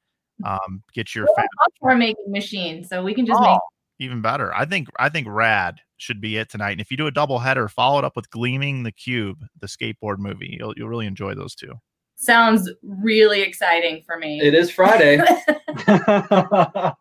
[0.45, 3.59] Um, get your fa- popcorn making machine, so we can just Oh, make.
[3.99, 4.55] Even better.
[4.55, 6.73] I think I think Rad should be it tonight.
[6.73, 9.67] And if you do a double header, follow it up with Gleaming the Cube, the
[9.67, 10.57] skateboard movie.
[10.59, 11.75] You'll you'll really enjoy those two.
[12.17, 14.41] Sounds really exciting for me.
[14.41, 15.19] It is Friday.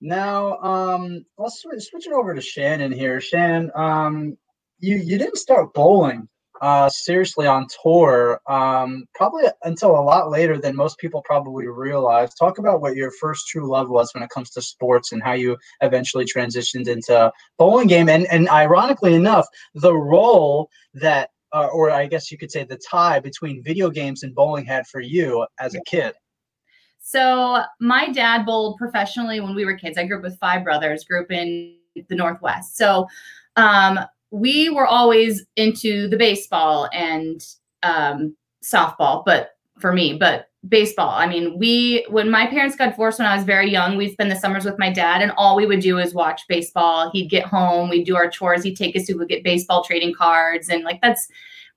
[0.00, 3.20] now, um, let's switch, switch it over to Shannon here.
[3.20, 4.36] Shannon, um,
[4.78, 6.28] you you didn't start bowling
[6.60, 12.34] uh, seriously on tour um, probably until a lot later than most people probably realize.
[12.34, 15.32] Talk about what your first true love was when it comes to sports and how
[15.32, 18.08] you eventually transitioned into bowling game.
[18.08, 22.78] And and ironically enough, the role that uh, or I guess you could say the
[22.78, 26.14] tie between video games and bowling had for you as a kid.
[27.00, 29.98] So my dad bowled professionally when we were kids.
[29.98, 31.76] I grew up with five brothers, grew up in
[32.08, 32.76] the Northwest.
[32.76, 33.08] So
[33.56, 33.98] um,
[34.30, 37.44] we were always into the baseball and
[37.82, 41.10] um, softball, but for me, but baseball.
[41.10, 44.30] I mean, we when my parents got divorced when I was very young, we'd spend
[44.30, 47.10] the summers with my dad, and all we would do is watch baseball.
[47.10, 50.14] He'd get home, we'd do our chores, he'd take us to go get baseball trading
[50.14, 51.28] cards, and like that's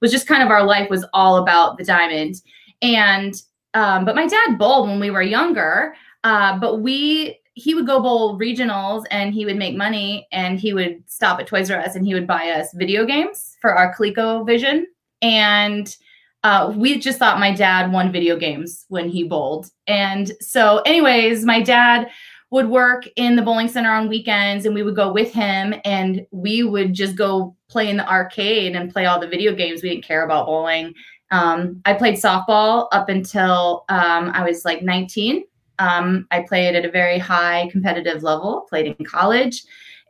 [0.02, 2.42] was just kind of our life was all about the diamond.
[2.82, 3.34] And
[3.74, 5.96] um, but my dad bowled when we were younger.
[6.26, 10.74] Uh, but we he would go bowl regionals and he would make money and he
[10.74, 13.94] would stop at Toys R Us and he would buy us video games for our
[13.96, 14.88] Coleco Vision.
[15.22, 15.96] And
[16.44, 19.70] uh, we just thought my dad won video games when he bowled.
[19.88, 22.10] And so, anyways, my dad
[22.50, 26.26] would work in the bowling center on weekends and we would go with him and
[26.32, 29.82] we would just go play in the arcade and play all the video games.
[29.82, 30.94] We didn't care about bowling.
[31.32, 35.44] Um, I played softball up until um, I was like 19.
[35.80, 39.64] Um, I played at a very high competitive level, played in college.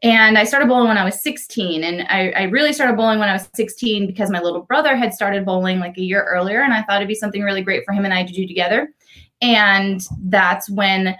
[0.04, 1.84] And I started bowling when I was 16.
[1.84, 5.13] And I, I, really started bowling when I was 16 because my little brother had
[5.13, 6.62] started bowling like a year earlier.
[6.62, 8.93] And I thought it'd be something really great for him and I to do together.
[9.41, 11.15] And that's when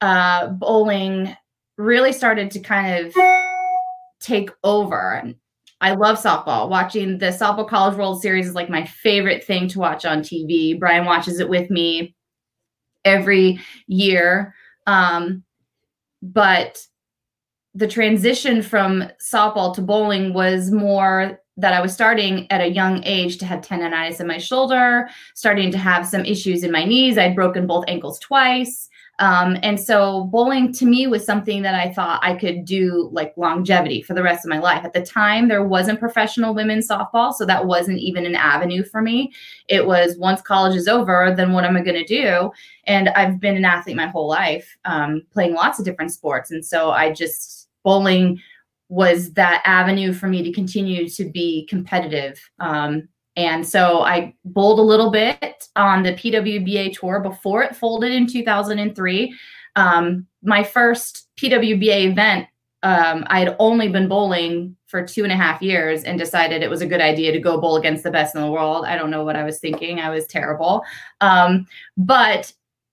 [0.00, 1.36] uh, bowling
[1.76, 3.14] really started to kind of
[4.20, 5.34] take over.
[5.80, 6.68] I love softball.
[6.68, 10.78] Watching the softball college world series is like my favorite thing to watch on TV.
[10.78, 12.14] Brian watches it with me
[13.04, 14.54] every year.
[14.86, 15.44] Um,
[16.22, 16.78] but
[17.74, 23.02] the transition from softball to bowling was more that I was starting at a young
[23.04, 27.18] age to have tendonitis in my shoulder, starting to have some issues in my knees.
[27.18, 28.88] I'd broken both ankles twice.
[29.20, 33.34] Um, and so bowling to me was something that I thought I could do like
[33.36, 34.82] longevity for the rest of my life.
[34.82, 39.02] At the time, there wasn't professional women's softball, so that wasn't even an avenue for
[39.02, 39.32] me.
[39.68, 42.50] It was once college is over, then what am I going to do?
[42.84, 46.50] And I've been an athlete my whole life, um, playing lots of different sports.
[46.50, 48.40] And so I just, bowling
[48.88, 52.40] was that avenue for me to continue to be competitive.
[52.58, 58.12] Um, and so I bowled a little bit on the PWBA tour before it folded
[58.12, 59.34] in 2003.
[59.76, 62.48] Um, my first PWBA event,
[62.82, 66.70] um, I had only been bowling for two and a half years and decided it
[66.70, 68.84] was a good idea to go bowl against the best in the world.
[68.84, 70.00] I don't know what I was thinking.
[70.00, 70.82] I was terrible.
[71.20, 71.66] Um,
[71.96, 72.52] but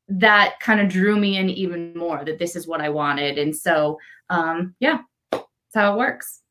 [0.09, 3.37] that kind of drew me in even more that this is what I wanted.
[3.37, 4.99] And so, um, yeah,
[5.31, 6.41] that's how it works.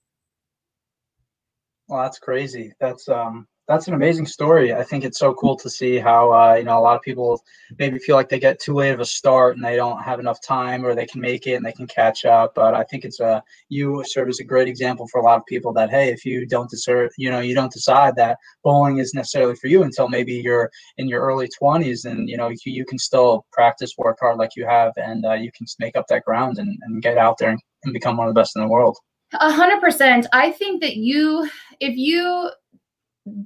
[1.88, 2.72] Well, that's crazy.
[2.80, 4.72] That's um that's an amazing story.
[4.72, 7.42] I think it's so cool to see how uh, you know a lot of people
[7.78, 10.40] maybe feel like they get too late of a start and they don't have enough
[10.40, 12.54] time, or they can make it and they can catch up.
[12.54, 15.46] But I think it's a you serve as a great example for a lot of
[15.46, 19.14] people that hey, if you don't deserve, you know, you don't decide that bowling is
[19.14, 22.84] necessarily for you until maybe you're in your early twenties, and you know you, you
[22.84, 26.24] can still practice, work hard like you have, and uh, you can make up that
[26.24, 27.60] ground and, and get out there and,
[27.92, 28.96] become one of the best in the world.
[29.34, 30.26] A hundred percent.
[30.32, 31.48] I think that you,
[31.78, 32.50] if you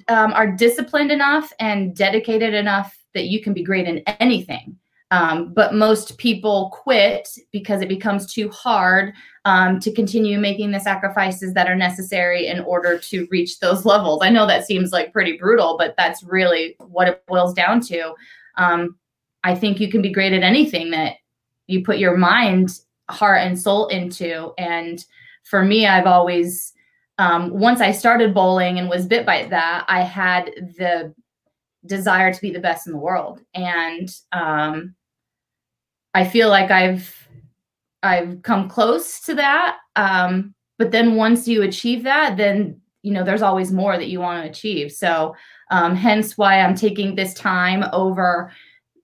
[0.09, 4.77] um, are disciplined enough and dedicated enough that you can be great in anything.
[5.13, 9.13] Um, but most people quit because it becomes too hard
[9.45, 14.21] um, to continue making the sacrifices that are necessary in order to reach those levels.
[14.23, 18.15] I know that seems like pretty brutal, but that's really what it boils down to.
[18.57, 18.97] Um,
[19.43, 21.17] I think you can be great at anything that
[21.67, 24.53] you put your mind, heart, and soul into.
[24.59, 25.05] And
[25.43, 26.73] for me, I've always
[27.21, 30.47] um, once I started bowling and was bit by that, I had
[30.79, 31.15] the
[31.85, 34.95] desire to be the best in the world, and um,
[36.15, 37.29] I feel like I've
[38.03, 39.77] I've come close to that.
[39.97, 44.21] Um, but then once you achieve that, then you know there's always more that you
[44.21, 44.91] want to achieve.
[44.91, 45.37] So
[45.71, 48.51] um, hence why I'm taking this time over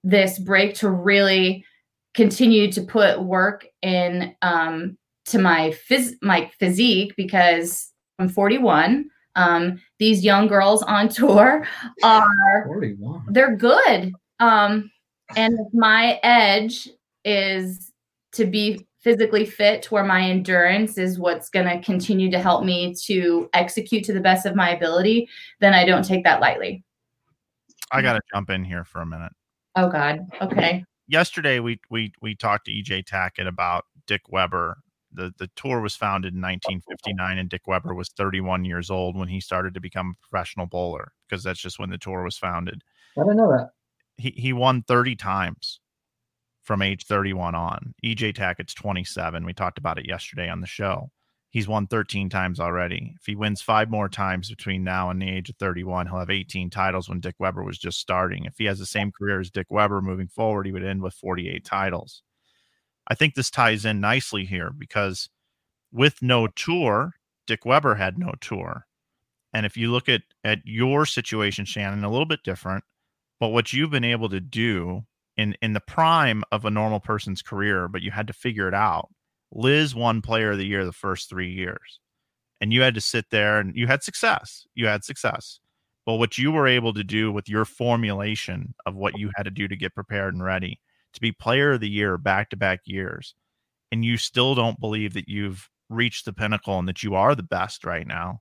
[0.05, 1.66] this break to really
[2.14, 9.11] continue to put work in um, to my phys- my physique because I'm 41.
[9.35, 11.66] Um, these young girls on tour
[12.02, 13.26] are 41.
[13.29, 14.12] They're good.
[14.40, 14.90] Um,
[15.37, 16.88] and my edge
[17.24, 17.92] is
[18.33, 22.64] to be physically fit to where my endurance is what's going to continue to help
[22.64, 25.29] me to execute to the best of my ability,
[25.61, 26.83] then I don't take that lightly.
[27.92, 29.33] I got to jump in here for a minute.
[29.76, 30.20] Oh God.
[30.42, 30.85] Okay.
[31.07, 34.79] Yesterday we we we talked to EJ Tackett about Dick Weber
[35.16, 39.29] the the tour was founded in 1959 and Dick Weber was 31 years old when
[39.29, 42.83] he started to become a professional bowler because that's just when the tour was founded.
[43.18, 43.70] I didn't know that.
[44.16, 45.81] He he won 30 times
[46.62, 47.94] from age 31 on.
[48.05, 49.44] EJ Tackett's 27.
[49.44, 51.11] We talked about it yesterday on the show.
[51.50, 53.14] He's won 13 times already.
[53.18, 56.29] If he wins five more times between now and the age of 31, he'll have
[56.29, 58.44] 18 titles when Dick Weber was just starting.
[58.44, 61.14] If he has the same career as Dick Weber moving forward, he would end with
[61.14, 62.22] 48 titles.
[63.09, 65.29] I think this ties in nicely here because
[65.92, 67.14] with no tour,
[67.47, 68.87] Dick Weber had no tour.
[69.53, 72.85] And if you look at at your situation, Shannon, a little bit different,
[73.40, 75.05] but what you've been able to do
[75.37, 78.75] in in the prime of a normal person's career, but you had to figure it
[78.75, 79.09] out.
[79.53, 82.01] Liz won player of the year the first three years.
[82.61, 84.66] And you had to sit there and you had success.
[84.75, 85.61] You had success.
[86.07, 89.51] But what you were able to do with your formulation of what you had to
[89.51, 90.81] do to get prepared and ready
[91.16, 93.35] to be player of the year back to back years,
[93.90, 97.42] and you still don't believe that you've reached the pinnacle and that you are the
[97.42, 98.40] best right now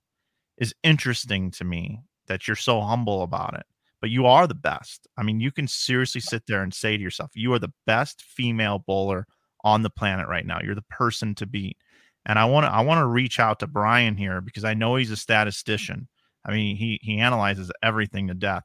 [0.58, 3.66] is interesting to me that you're so humble about it.
[4.02, 5.08] But you are the best.
[5.18, 8.22] I mean, you can seriously sit there and say to yourself, you are the best
[8.22, 9.26] female bowler
[9.64, 10.60] on the planet right now.
[10.64, 11.78] You're the person to beat.
[12.26, 14.96] And I want to I want to reach out to Bryan here because I know
[14.96, 16.08] he's a statistician.
[16.46, 18.64] I mean, he he analyzes everything to death.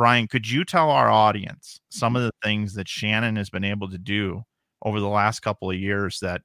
[0.00, 2.22] Bryan, could you tell our audience some mm-hmm.
[2.22, 4.42] of the things that Shannon has been able to do
[4.80, 6.40] over the last couple of years that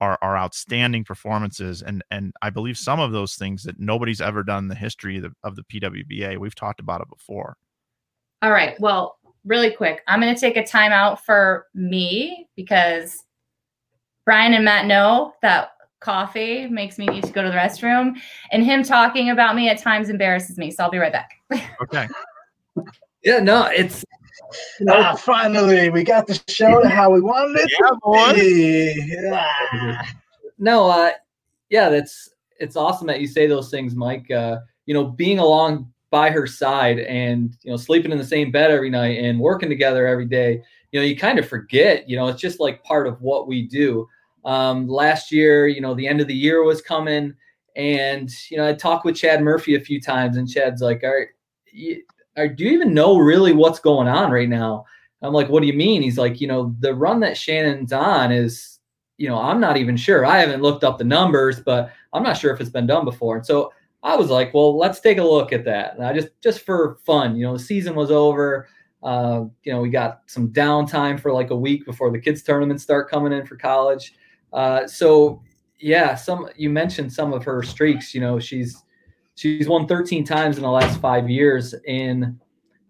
[0.00, 4.44] are, are outstanding performances and and I believe some of those things that nobody's ever
[4.44, 6.38] done in the history of the, of the PWBA.
[6.38, 7.56] We've talked about it before.
[8.42, 8.78] All right.
[8.78, 13.24] Well, really quick, I'm going to take a timeout for me because
[14.24, 18.14] Bryan and Matt know that coffee makes me need to go to the restroom,
[18.52, 20.70] and him talking about me at times embarrasses me.
[20.70, 21.32] So I'll be right back.
[21.82, 22.06] Okay.
[23.22, 24.04] Yeah, no, it's
[24.88, 29.16] ah, finally we got the show to how we wanted it yeah, to be.
[29.22, 30.02] Yeah.
[30.58, 31.10] No, uh,
[31.70, 34.30] yeah, that's it's awesome that you say those things, Mike.
[34.30, 38.52] Uh, you know, being along by her side and you know sleeping in the same
[38.52, 40.62] bed every night and working together every day.
[40.92, 42.08] You know, you kind of forget.
[42.08, 44.08] You know, it's just like part of what we do.
[44.44, 47.34] Um, last year, you know, the end of the year was coming,
[47.74, 51.10] and you know, I talked with Chad Murphy a few times, and Chad's like, "All
[51.10, 51.28] right."
[52.36, 54.86] Do you even know really what's going on right now?
[55.22, 56.02] I'm like, what do you mean?
[56.02, 58.74] He's like, you know, the run that Shannon's on is
[59.16, 60.26] you know, I'm not even sure.
[60.26, 63.36] I haven't looked up the numbers, but I'm not sure if it's been done before.
[63.36, 63.72] And so
[64.02, 65.94] I was like, well, let's take a look at that.
[65.94, 68.68] And I just just for fun, you know, the season was over.
[69.02, 72.82] Uh, you know, we got some downtime for like a week before the kids' tournaments
[72.82, 74.14] start coming in for college.
[74.52, 75.42] Uh, so
[75.78, 78.14] yeah, some you mentioned some of her streaks.
[78.14, 78.82] You know, she's
[79.34, 81.74] she's won 13 times in the last five years.
[81.86, 82.40] In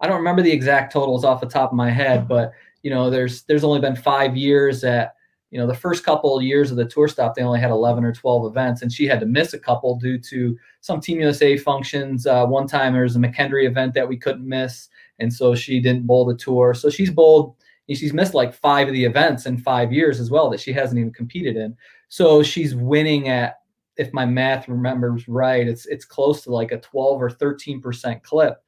[0.00, 3.10] I don't remember the exact totals off the top of my head, but you know,
[3.10, 5.14] there's there's only been five years that
[5.54, 8.04] you know the first couple of years of the tour stop they only had 11
[8.04, 11.56] or 12 events and she had to miss a couple due to some team usa
[11.56, 14.88] functions uh, one time there was a mckendree event that we couldn't miss
[15.20, 17.54] and so she didn't bowl the tour so she's bowled
[17.88, 20.98] she's missed like five of the events in five years as well that she hasn't
[20.98, 21.76] even competed in
[22.08, 23.60] so she's winning at
[23.96, 28.22] if my math remembers right it's it's close to like a 12 or 13 percent
[28.22, 28.62] clip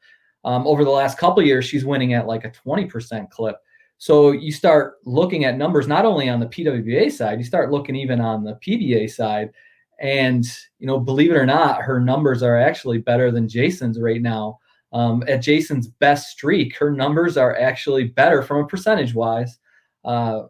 [0.45, 3.57] um, over the last couple years she's winning at like a 20 percent clip
[3.99, 7.97] so you start looking at numbers not only on the PWBA side, you start looking
[7.97, 9.51] even on the PBA side.
[9.99, 10.45] And,
[10.79, 14.59] you know, believe it or not, her numbers are actually better than Jason's right now.
[14.93, 19.59] Um, at Jason's best streak, her numbers are actually better from a percentage wise.
[20.05, 20.43] Uh,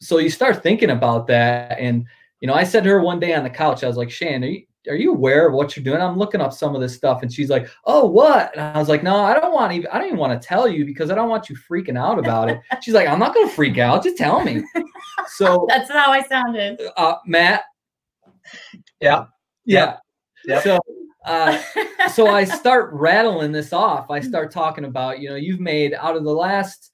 [0.00, 1.78] so you start thinking about that.
[1.78, 2.06] And,
[2.40, 4.44] you know, I said to her one day on the couch, I was like, Shan,
[4.44, 6.00] are you, are you aware of what you're doing?
[6.00, 7.22] I'm looking up some of this stuff.
[7.22, 8.52] And she's like, oh, what?
[8.52, 10.68] And I was like, no, I don't want even, I don't even want to tell
[10.68, 12.60] you because I don't want you freaking out about it.
[12.82, 14.04] she's like, I'm not going to freak out.
[14.04, 14.64] Just tell me.
[15.36, 16.80] So that's how I sounded.
[16.96, 17.64] Uh, Matt.
[19.00, 19.24] Yeah.
[19.64, 19.96] Yeah.
[20.44, 20.62] Yep.
[20.62, 20.78] So,
[21.24, 21.60] uh,
[22.12, 24.10] so I start rattling this off.
[24.10, 26.92] I start talking about, you know, you've made out of the last,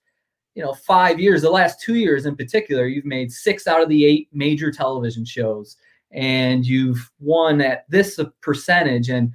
[0.55, 3.88] you know, five years, the last two years in particular, you've made six out of
[3.88, 5.76] the eight major television shows
[6.12, 9.32] and you've won at this percentage and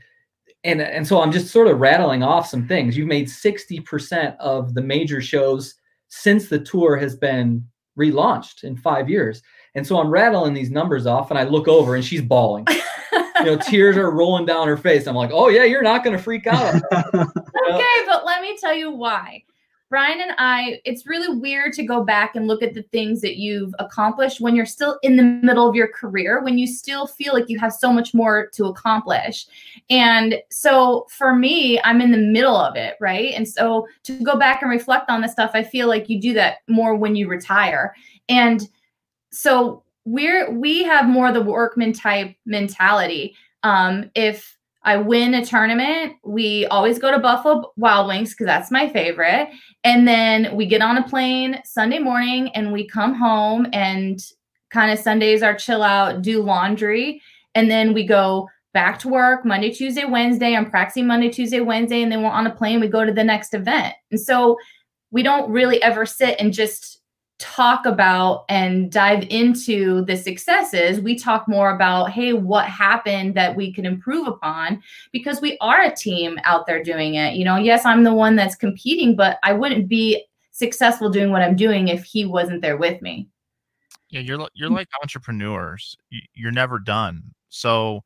[0.63, 2.97] and and so I'm just sort of rattling off some things.
[2.97, 5.76] You've made 60% of the major shows
[6.09, 7.65] since the tour has been
[7.97, 9.41] relaunched in 5 years.
[9.76, 12.65] And so I'm rattling these numbers off and I look over and she's bawling.
[13.39, 15.07] you know, tears are rolling down her face.
[15.07, 18.74] I'm like, "Oh yeah, you're not going to freak out." okay, but let me tell
[18.74, 19.43] you why.
[19.89, 23.38] Bryan and I, it's really weird to go back and look at the things that
[23.38, 27.33] you've accomplished when you're still in the middle of your career, when you still feel
[27.33, 29.47] like you have so much more to accomplish.
[29.89, 33.33] And so for me, I'm in the middle of it, right?
[33.33, 36.33] And so to go back and reflect on this stuff, I feel like you do
[36.33, 37.95] that more when you retire.
[38.27, 38.67] And
[39.31, 43.35] so we're we have more the workman type mentality.
[43.63, 44.57] Um, if
[44.88, 46.13] I win a tournament.
[46.23, 49.49] We always go to Buffalo Wild Wings because that's my favorite.
[49.83, 54.23] And then we get on a plane Sunday morning and we come home and
[54.69, 57.21] kind of Sundays are chill out, do laundry.
[57.53, 60.55] And then we go back to work Monday, Tuesday, Wednesday.
[60.55, 62.01] I'm practicing Monday, Tuesday, Wednesday.
[62.01, 62.79] And then we're on a plane.
[62.79, 63.93] We go to the next event.
[64.11, 64.57] And so
[65.11, 67.01] we don't really ever sit and just
[67.39, 73.55] talk about and dive into the successes, we talk more about, hey, what happened that
[73.55, 74.81] we can improve upon
[75.11, 77.35] because we are a team out there doing it.
[77.35, 81.43] You know, yes, I'm the one that's competing, but I wouldn't be successful doing what
[81.43, 83.27] I'm doing if he wasn't there with me.
[84.09, 85.95] Yeah, you're you're like entrepreneurs.
[86.33, 87.33] You're never done.
[87.49, 88.03] So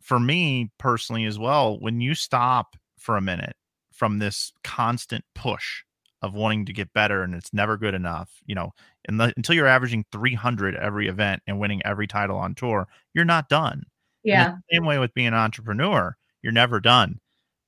[0.00, 3.54] for me personally as well, when you stop for a minute
[3.92, 5.84] from this constant push
[6.22, 8.72] of wanting to get better and it's never good enough you know
[9.08, 13.48] the, until you're averaging 300 every event and winning every title on tour you're not
[13.48, 13.84] done.
[14.22, 14.56] Yeah.
[14.70, 17.20] same way with being an entrepreneur you're never done.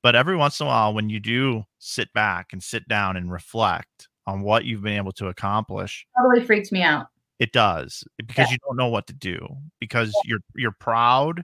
[0.03, 3.31] But every once in a while when you do sit back and sit down and
[3.31, 7.07] reflect on what you've been able to accomplish totally freaks me out.
[7.39, 8.53] It does because yeah.
[8.53, 9.39] you don't know what to do
[9.81, 10.31] because yeah.
[10.31, 11.43] you're you're proud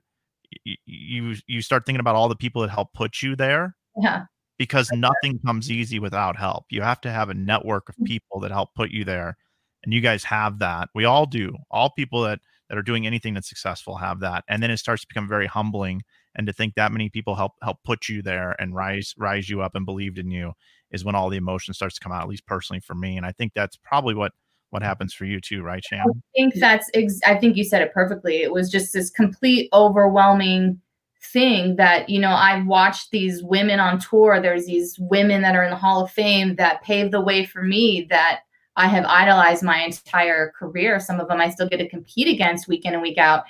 [0.65, 3.77] you, you you start thinking about all the people that helped put you there.
[4.01, 4.25] Yeah
[4.59, 6.67] because nothing comes easy without help.
[6.71, 8.07] You have to have a network of mm.
[8.07, 9.37] people that help put you there.
[9.85, 10.89] And you guys have that.
[10.95, 11.57] We all do.
[11.71, 14.45] All people that that are doing anything that's successful have that.
[14.49, 16.03] And then it starts to become very humbling
[16.35, 19.63] and to think that many people help help put you there and rise rise you
[19.63, 20.53] up and believed in you
[20.91, 23.25] is when all the emotion starts to come out at least personally for me and
[23.25, 24.33] I think that's probably what
[24.71, 26.07] what happens for you too, right, Shannon?
[26.11, 28.43] I think that's ex- I think you said it perfectly.
[28.43, 30.81] It was just this complete overwhelming
[31.21, 34.41] thing that you know i've watched these women on tour.
[34.41, 37.63] There's these women that are in the hall of fame that paved the way for
[37.63, 38.41] me that
[38.77, 41.01] i have idolized my entire career.
[41.01, 43.45] Some of them i still get to compete against week in and week out.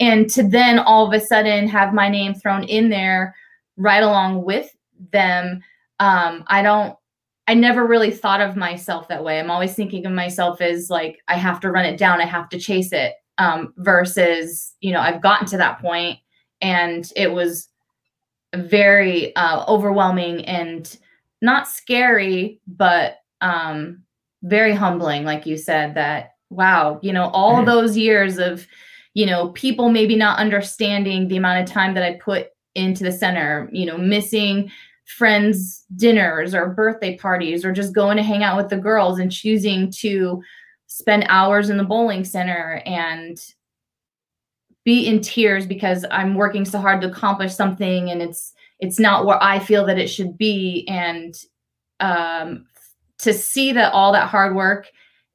[0.00, 3.34] And to then all of a sudden have my name thrown in there
[3.76, 4.74] right along with
[5.12, 5.62] them
[6.00, 6.96] um, i don't
[7.48, 9.40] i never really thought of myself that way.
[9.40, 12.48] I'm always thinking of myself as like i have to run it down i have
[12.50, 16.20] to chase it um, versus you know i've gotten to that point
[16.60, 17.68] and it was
[18.54, 20.98] very uh, overwhelming and
[21.42, 24.02] not scary, but um,
[24.42, 28.66] very humbling, like you said, that wow, you know, all those years of,
[29.14, 33.12] you know, people maybe not understanding the amount of time that I put into the
[33.12, 34.70] center, you know, missing
[35.04, 39.32] friends' dinners or birthday parties or just going to hang out with the girls and
[39.32, 40.42] choosing to
[40.86, 43.54] spend hours in the bowling center and
[44.88, 49.26] be in tears because I'm working so hard to accomplish something and it's it's not
[49.26, 51.34] where I feel that it should be and
[52.00, 52.64] um
[53.18, 54.88] to see that all that hard work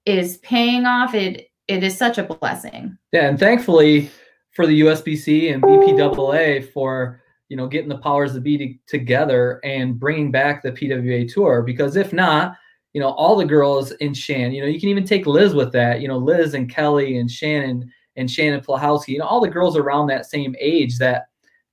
[0.08, 2.98] is paying off it it is such a blessing.
[3.12, 4.10] Yeah, and thankfully
[4.54, 9.60] for the USBC and BPAA for you know getting the powers that be to, together
[9.64, 12.56] and bringing back the PWA tour because if not,
[12.94, 15.72] you know all the girls in Shan, you know you can even take Liz with
[15.74, 19.50] that, you know Liz and Kelly and Shannon and Shannon Plahowski, you know all the
[19.50, 21.28] girls around that same age that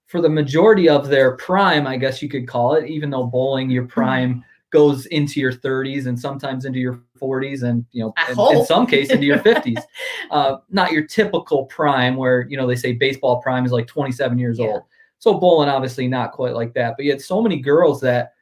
[0.06, 3.70] for the majority of their prime, I guess you could call it, even though bowling
[3.70, 8.58] your prime goes into your 30s and sometimes into your 40s and you know in,
[8.58, 9.82] in, some case into your 50s
[10.30, 14.38] uh, not your typical prime where you know they say baseball prime is like 27
[14.38, 14.66] years yeah.
[14.66, 14.82] old.
[15.18, 18.34] So bowling obviously not quite like that but you had so many girls that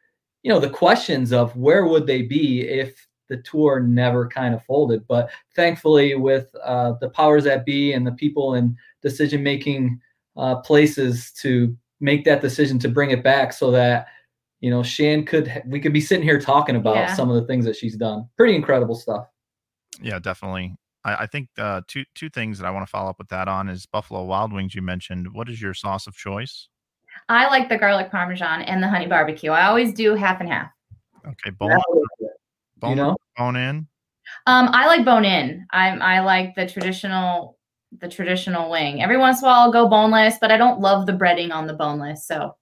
[0.43, 4.65] you know the questions of where would they be if the tour never kind of
[4.65, 10.01] folded but thankfully with uh, the powers that be and the people in decision making
[10.37, 14.09] uh, places to make that decision to bring it back so that
[14.61, 17.15] you know, Shan could we could be sitting here talking about yeah.
[17.15, 18.29] some of the things that she's done.
[18.37, 19.27] Pretty incredible stuff.
[20.01, 20.75] Yeah, definitely.
[21.05, 23.49] I, I think uh, two two things that I want to follow up with that
[23.49, 24.75] on is Buffalo Wild Wings.
[24.75, 25.33] You mentioned.
[25.33, 26.69] What is your sauce of choice?
[27.29, 29.51] I like the garlic parmesan and the honey barbecue.
[29.51, 30.71] I always do half and half.
[31.27, 31.79] Okay, bone,
[32.81, 33.17] bone, you know?
[33.37, 33.87] bone in.
[34.47, 35.67] Um, I like bone in.
[35.71, 37.59] I I like the traditional
[38.01, 39.03] the traditional wing.
[39.03, 41.67] Every once in a while, I'll go boneless, but I don't love the breading on
[41.67, 42.27] the boneless.
[42.27, 42.55] So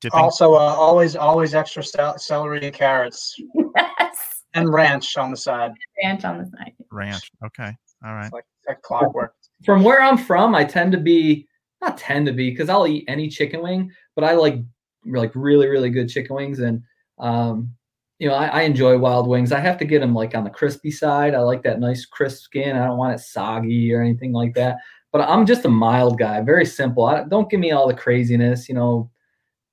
[0.00, 0.20] Dipping.
[0.20, 3.36] Also, uh, always always extra celery and carrots.
[3.98, 4.44] Yes.
[4.54, 5.72] And ranch on the side.
[6.02, 6.72] Ranch on the side.
[6.90, 7.30] Ranch.
[7.44, 7.76] Okay.
[8.04, 8.24] All right.
[8.24, 9.34] It's like, like clockwork.
[9.66, 11.46] From where I'm from, I tend to be
[11.82, 14.60] not tend to be because I'll eat any chicken wing, but I like
[15.04, 16.82] like really really good chicken wings and
[17.18, 17.70] um
[18.18, 19.52] you know I, I enjoy wild wings.
[19.52, 21.34] I have to get them like on the crispy side.
[21.34, 22.76] I like that nice crisp skin.
[22.76, 24.78] I don't want it soggy or anything like that.
[25.12, 27.04] But I'm just a mild guy, very simple.
[27.04, 29.10] I, don't give me all the craziness, you know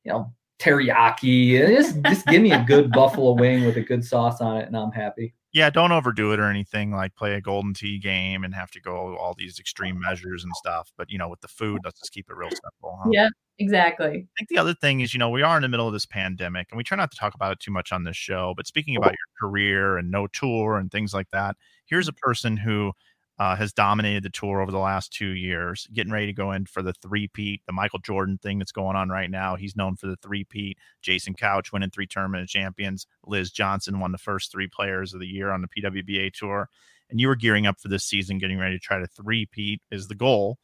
[0.04, 1.68] you know, teriyaki.
[1.76, 4.78] Just just give me a good buffalo wing with a good sauce on it, and
[4.78, 5.34] I'm happy.
[5.52, 8.82] Yeah, don't overdo it or anything like play a golden tee game and have to
[8.82, 10.92] go all these extreme measures and stuff.
[10.98, 13.00] But you know, with the food, let's just keep it real simple.
[13.04, 13.10] Huh?
[13.12, 13.30] Yeah,
[13.60, 14.08] exactly.
[14.08, 16.06] I think the other thing is, you know, we are in the middle of this
[16.06, 18.54] pandemic, and we try not to talk about it too much on this show.
[18.56, 22.58] But speaking about your career and no tour and things like that, here's a person
[22.58, 22.94] who
[23.40, 26.66] uh, has dominated the tour over the last two years, getting ready to go in
[26.66, 29.56] for the three-peat, the Michael Jordan thing that's going on right now.
[29.56, 30.78] He's known for the three-peat.
[31.02, 33.08] Jason Couch winning three tournament champions.
[33.26, 36.70] Liz Johnson won the first three players of the year on the PWBA tour.
[37.10, 40.08] And you were gearing up for this season, getting ready to try to three-peat is
[40.08, 40.58] the goal.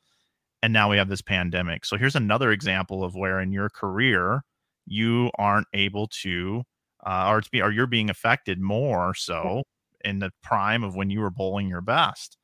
[0.61, 1.85] And now we have this pandemic.
[1.85, 4.43] So here's another example of where in your career
[4.85, 6.63] you aren't able to,
[7.05, 9.63] uh, or it's be, or you're being affected more so
[10.03, 12.37] in the prime of when you were bowling your best.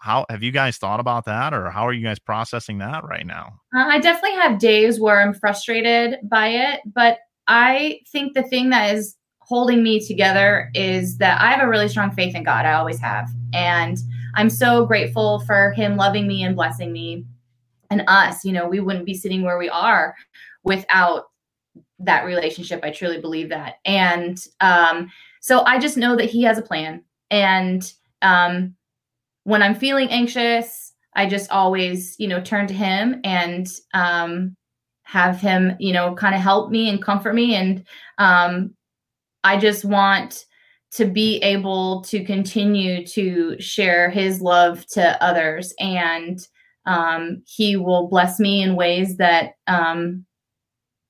[0.00, 3.26] How have you guys thought about that or how are you guys processing that right
[3.26, 3.54] now?
[3.76, 8.70] Uh, i definitely have days where i'm frustrated by it but i think the thing
[8.70, 12.64] that is holding me together is that i have a really strong faith in god.
[12.64, 13.98] I always have and
[14.36, 17.24] i'm so grateful for him loving me and blessing me
[17.90, 20.14] and us you know we wouldn't be sitting where we are
[20.64, 21.24] without
[21.98, 25.10] that relationship i truly believe that and um,
[25.40, 28.74] so i just know that he has a plan and um,
[29.44, 34.56] when I'm feeling anxious, I just always, you know, turn to him and um,
[35.04, 37.54] have him, you know, kind of help me and comfort me.
[37.54, 37.84] And
[38.18, 38.74] um,
[39.44, 40.44] I just want
[40.92, 45.74] to be able to continue to share his love to others.
[45.78, 46.38] And
[46.88, 50.24] um, he will bless me in ways that um,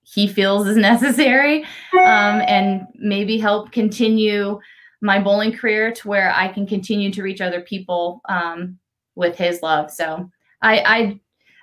[0.03, 1.63] he feels is necessary
[1.95, 4.59] um, and maybe help continue
[5.01, 8.79] my bowling career to where I can continue to reach other people um,
[9.15, 9.93] with his love.
[9.93, 10.29] So
[10.61, 11.21] I,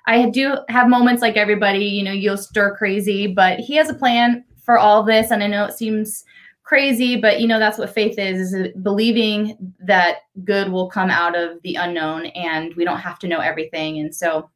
[0.07, 3.89] I, I do have moments like everybody, you know, you'll stir crazy, but he has
[3.89, 5.31] a plan for all this.
[5.31, 6.23] And I know it seems
[6.65, 11.37] crazy, but you know, that's what faith is, is believing that good will come out
[11.37, 13.99] of the unknown and we don't have to know everything.
[13.99, 14.49] And so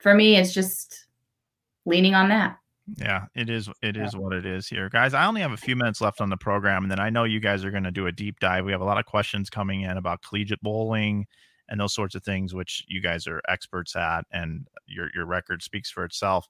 [0.00, 1.06] for me, it's just
[1.86, 2.58] leaning on that.
[2.96, 3.68] Yeah, it is.
[3.82, 5.12] It is what it is here, guys.
[5.12, 7.38] I only have a few minutes left on the program, and then I know you
[7.38, 8.64] guys are going to do a deep dive.
[8.64, 11.26] We have a lot of questions coming in about collegiate bowling
[11.68, 15.62] and those sorts of things, which you guys are experts at, and your your record
[15.62, 16.48] speaks for itself.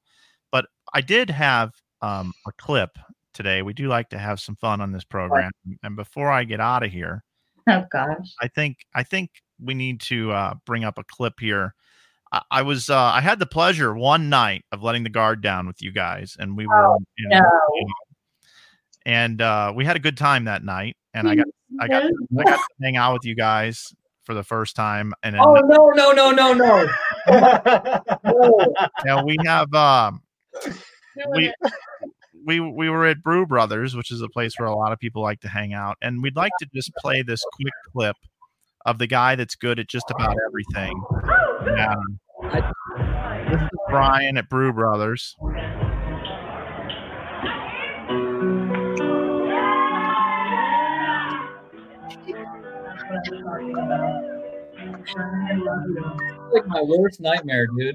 [0.52, 2.90] But I did have um, a clip
[3.38, 3.62] today.
[3.62, 6.82] We do like to have some fun on this program, and before I get out
[6.82, 7.22] of here,
[7.68, 8.34] Oh gosh.
[8.42, 9.30] I think I think
[9.62, 11.74] we need to uh, bring up a clip here.
[12.32, 15.66] I, I was uh, I had the pleasure one night of letting the guard down
[15.66, 17.86] with you guys, and we were Oh, you know, no.
[19.06, 20.96] and uh, we had a good time that night.
[21.14, 21.46] And I got
[21.80, 25.34] I got I got to hang out with you guys for the first time, and
[25.34, 26.86] then, Oh no no no no no!
[27.28, 28.74] no.
[29.04, 30.22] now we have um
[31.34, 31.52] we
[32.44, 35.22] we we were at Brew Brothers, which is a place where a lot of people
[35.22, 38.16] like to hang out, and we'd like to just play this quick clip
[38.86, 41.02] of the guy that's good at just about everything.
[41.66, 41.94] Yeah.
[43.50, 45.36] This is Bryan at Brew Brothers.
[56.52, 57.94] like my worst nightmare, dude.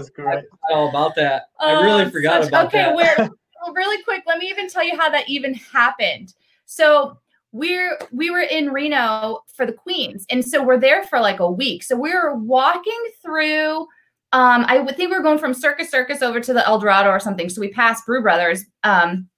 [0.00, 0.44] I that was great.
[0.50, 1.44] forgot all about that.
[1.60, 2.94] I really Oh, forgot such- about okay, that.
[2.94, 3.14] where
[3.62, 6.34] well, really quick, let me even tell you how that even happened.
[6.66, 7.18] So
[7.52, 11.50] we're we were in Reno for the Queens, and so we're there for like a
[11.50, 11.82] week.
[11.82, 13.86] So we were walking through.
[14.32, 17.10] Um, I would think we were going from Circus Circus over to the El Dorado
[17.10, 17.48] or something.
[17.48, 18.64] So we passed Brew Brothers.
[18.84, 19.28] Um,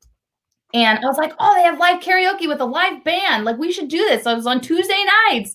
[0.75, 3.45] and I was like, oh, they have live karaoke with a live band.
[3.47, 4.25] Like, we should do this.
[4.25, 5.55] So it was on Tuesday nights.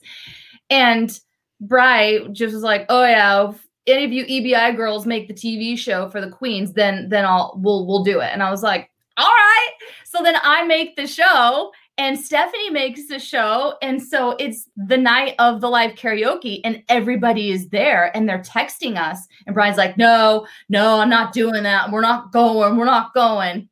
[0.71, 1.19] And
[1.61, 5.77] Bry just was like, oh, yeah, if any of you EBI girls make the TV
[5.77, 8.29] show for the Queens, then then I'll we'll we'll do it.
[8.33, 9.69] And I was like, all right.
[10.05, 13.75] So then I make the show and Stephanie makes the show.
[13.81, 18.43] And so it's the night of the live karaoke and everybody is there and they're
[18.43, 19.27] texting us.
[19.47, 21.91] And Bryan's like, no, no, I'm not doing that.
[21.91, 22.77] We're not going.
[22.77, 23.67] We're not going.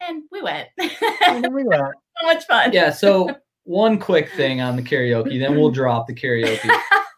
[0.00, 0.68] And we went.
[0.80, 0.86] so
[1.20, 1.90] Here we go.
[2.22, 2.72] much fun.
[2.72, 6.70] Yeah, so one quick thing on the karaoke, then we'll drop the karaoke.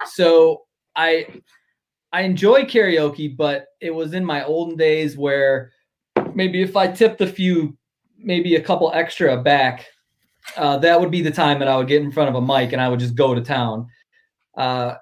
[0.07, 0.63] So
[0.97, 1.27] I
[2.13, 5.73] I enjoy karaoke, but it was in my olden days where
[6.35, 7.77] maybe if I tipped a few,
[8.19, 9.87] maybe a couple extra back,
[10.57, 12.73] uh, that would be the time that I would get in front of a mic
[12.73, 13.87] and I would just go to town.
[14.57, 14.95] Uh,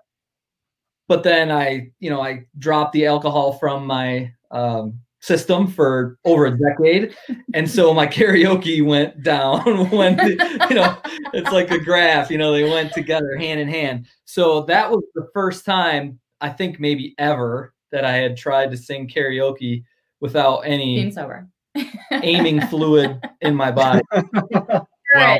[1.07, 6.47] but then I, you know, I dropped the alcohol from my um, system for over
[6.47, 7.17] a decade,
[7.55, 10.97] and so my karaoke went down when the- you know
[11.33, 12.31] it's like a graph.
[12.31, 14.07] You know, they went together hand in hand.
[14.27, 18.77] So that was the first time I think maybe ever that I had tried to
[18.77, 19.85] sing karaoke
[20.21, 21.49] without Being any sober.
[22.13, 24.03] aiming fluid in my body.
[25.15, 25.39] Well,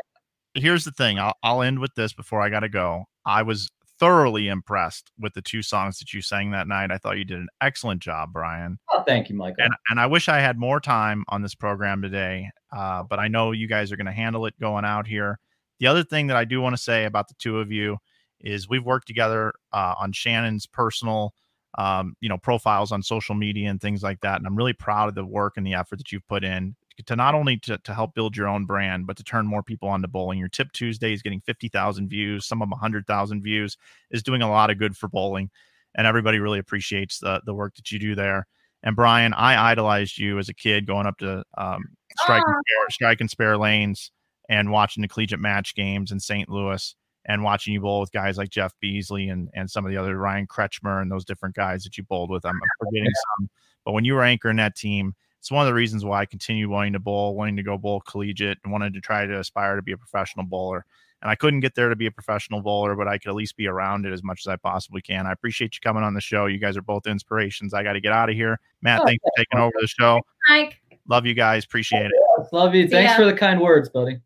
[0.55, 1.19] here's the thing.
[1.19, 3.05] I'll, I'll end with this before I got to go.
[3.27, 3.69] I was
[3.99, 6.91] thoroughly impressed with the two songs that you sang that night.
[6.91, 8.79] I thought you did an excellent job, Bryan.
[8.91, 9.65] Oh, thank you, Michael.
[9.65, 13.29] And, and I wish I had more time on this program today, uh, but I
[13.29, 15.39] know you guys are going to handle it going out here.
[15.81, 17.99] The other thing that I do want to say about the two of you
[18.41, 21.35] is we've worked together uh, on Shannon's personal,
[21.77, 24.37] um, you know, profiles on social media and things like that.
[24.37, 26.77] And I'm really proud of the work and the effort that you've put in
[27.07, 29.89] to not only to, to help build your own brand, but to turn more people
[29.89, 30.39] onto bowling.
[30.39, 33.77] Your Tip Tuesday is getting 50,000 views, some of them 100,000 views,
[34.11, 35.51] is doing a lot of good for bowling.
[35.95, 38.47] And everybody really appreciates the, the work that you do there.
[38.83, 41.85] And Bryan, I idolized you as a kid going up to um,
[42.21, 44.13] strike, and spare, strike and spare lanes
[44.49, 46.49] and watching the collegiate match games in St.
[46.49, 46.95] Louis
[47.29, 50.17] and watching you bowl with guys like Jeff Beasley and, and some of the other
[50.17, 52.45] Ryan Kretschmer and those different guys that you bowled with.
[52.45, 53.51] I'm, I'm forgetting some,
[53.85, 56.69] but when you were anchoring that team, it's one of the reasons why I continued
[56.69, 59.83] wanting to bowl, wanting to go bowl collegiate, and wanted to try to aspire to
[59.83, 60.85] be a professional bowler.
[61.21, 63.57] And I couldn't get there to be a professional bowler, but I could at least
[63.57, 65.27] be around it as much as I possibly can.
[65.27, 66.47] I appreciate you coming on the show.
[66.47, 67.75] You guys are both inspirations.
[67.75, 68.59] I got to get out of here.
[68.83, 70.21] Matt, Oh, thanks for taking over the show.
[70.49, 70.81] Mike.
[71.09, 71.65] Love you guys.
[71.65, 72.13] Appreciate it.
[72.53, 72.87] Love you.
[72.89, 73.17] Thanks Yeah.
[73.17, 74.21] for the kind words, buddy.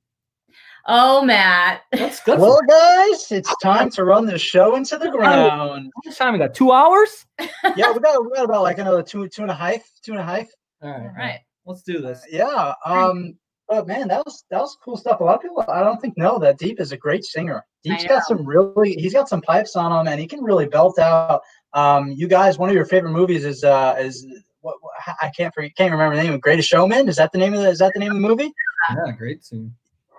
[0.87, 1.83] Oh, Matt.
[1.93, 2.39] That's good.
[2.41, 5.91] Well, guys, it's time to run the show into the ground.
[5.95, 6.55] How much time we got?
[6.55, 7.24] Two hours?
[7.76, 10.20] Yeah, we got, we got about like another two, two and a half, two and
[10.20, 10.47] a half.
[10.83, 11.01] All right.
[11.01, 11.41] All right.
[11.64, 12.24] Let's do this.
[12.30, 12.74] Yeah.
[12.85, 13.37] Um.
[13.68, 15.20] But man, that was that was cool stuff.
[15.20, 17.64] A lot of people, I don't think know that Deep is a great singer.
[17.85, 20.99] Deep's got some really, he's got some pipes on him, and he can really belt
[20.99, 21.41] out.
[21.72, 22.11] Um.
[22.11, 24.26] You guys, one of your favorite movies is uh is
[24.61, 26.33] what, what I can't forget, can't remember the name.
[26.35, 27.09] of Greatest Showman.
[27.09, 28.53] Is that the name of the, is that the name of the movie?
[28.91, 29.72] Yeah, great scene.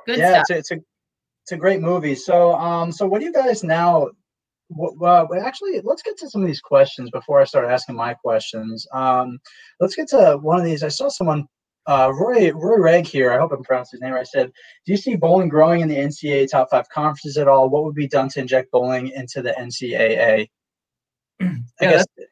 [0.06, 0.43] Good yeah, stuff.
[0.43, 0.86] it's a, it's a
[1.43, 2.16] it's a great movie.
[2.16, 4.10] So um, so what do you guys now?
[4.76, 8.88] well, actually, let's get to some of these questions before I start asking my questions.
[8.93, 9.39] Um,
[9.80, 10.84] let's get to one of these.
[10.84, 11.47] I saw someone,
[11.86, 13.32] uh, Roy Roy Reg here.
[13.32, 14.22] I hope I'm pronouncing his name right.
[14.22, 14.51] I said,
[14.86, 17.70] "Do you see bowling growing in the NCAA top five conferences at all?
[17.70, 20.49] What would be done to inject bowling into the NCAA?"
[21.41, 21.45] I
[21.82, 22.06] yeah, guess.
[22.18, 22.30] That's,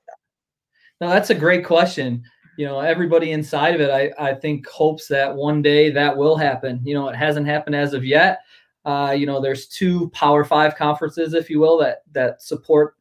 [1.01, 2.23] no, that's a great question.
[2.57, 6.35] You know, everybody inside of it, I, I think, hopes that one day that will
[6.35, 6.81] happen.
[6.83, 8.41] You know, it hasn't happened as of yet.
[8.85, 12.95] Uh, you know, there's two Power Five conferences, if you will, that that support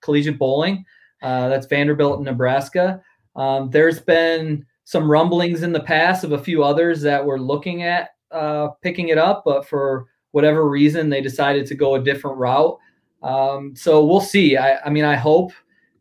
[0.00, 0.84] collegiate bowling.
[1.22, 3.02] Uh, that's Vanderbilt and Nebraska.
[3.34, 7.82] Um, there's been some rumblings in the past of a few others that were looking
[7.82, 12.36] at uh, picking it up, but for whatever reason, they decided to go a different
[12.36, 12.78] route.
[13.22, 14.56] Um, so we'll see.
[14.56, 15.52] I, I, mean, I hope,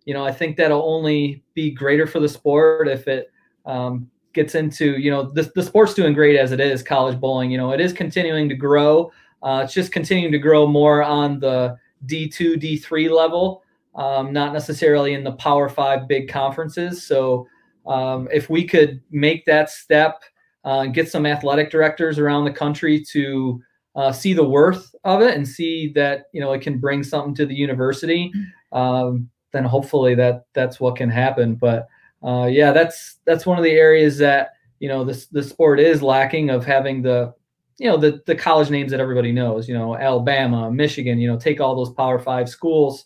[0.06, 3.32] you know, I think that'll only be greater for the sport if it
[3.66, 7.52] um, gets into, you know, the, the sport's doing great as it is, college bowling.
[7.52, 9.12] You know, it is continuing to grow.
[9.42, 13.64] Uh, it's just continuing to grow more on the D2, D3 level,
[13.96, 17.06] um, not necessarily in the Power Five big conferences.
[17.06, 17.48] So
[17.88, 20.22] um, if we could make that step,
[20.64, 23.62] uh, get some athletic directors around the country to
[23.96, 27.36] uh, see the worth of it and see that you know it can bring something
[27.36, 28.32] to the university,
[28.72, 31.56] um, then hopefully that that's what can happen.
[31.56, 31.88] But
[32.24, 36.02] uh, yeah, that's that's one of the areas that you know the the sport is
[36.02, 37.34] lacking of having the
[37.78, 39.68] you know the the college names that everybody knows.
[39.68, 41.20] You know, Alabama, Michigan.
[41.20, 43.06] You know, take all those Power Five schools.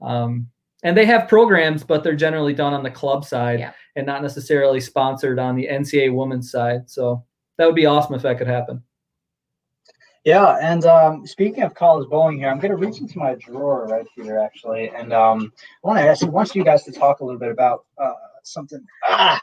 [0.00, 0.48] Um,
[0.82, 3.72] and they have programs, but they're generally done on the club side yeah.
[3.96, 6.88] and not necessarily sponsored on the NCAA women's side.
[6.88, 7.24] So
[7.58, 8.82] that would be awesome if that could happen.
[10.24, 13.86] Yeah, and um, speaking of college bowling here, I'm going to reach into my drawer
[13.86, 15.50] right here, actually, and um,
[15.82, 18.12] I want to ask, I want you guys to talk a little bit about uh,
[18.42, 18.84] something.
[19.08, 19.40] Ah,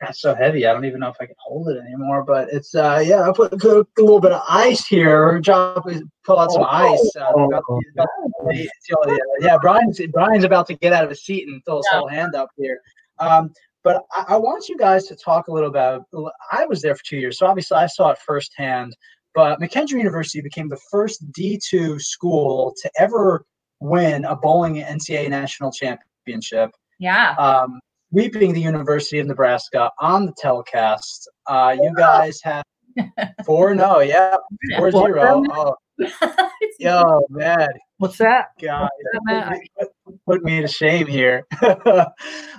[0.00, 0.66] that's so heavy.
[0.66, 2.22] I don't even know if I can hold it anymore.
[2.24, 5.40] But it's uh, yeah, I put, put a little bit of ice here.
[5.40, 5.84] Drop,
[6.24, 7.16] pull out some oh, ice.
[7.16, 8.08] Uh, oh, about, about,
[8.54, 11.98] yeah, yeah, Bryan's Bryan's about to get out of his seat and throw his yeah.
[11.98, 12.80] whole hand up here.
[13.18, 16.04] Um, but I, I, want you guys to talk a little about.
[16.52, 18.96] I was there for two years, so obviously I saw it firsthand.
[19.34, 23.44] But McKendree University became the first D2 school to ever
[23.80, 26.70] win a bowling NCAA national championship.
[26.98, 27.34] Yeah.
[27.38, 31.28] Um, sweeping the University of Nebraska on the telecast.
[31.46, 32.64] Uh, you guys have
[33.46, 34.36] four, no, yeah,
[34.76, 35.44] four zero.
[35.52, 35.74] Oh,
[36.78, 37.68] yo, man,
[37.98, 38.48] what's that?
[38.60, 38.88] God,
[40.26, 41.46] put me to shame here.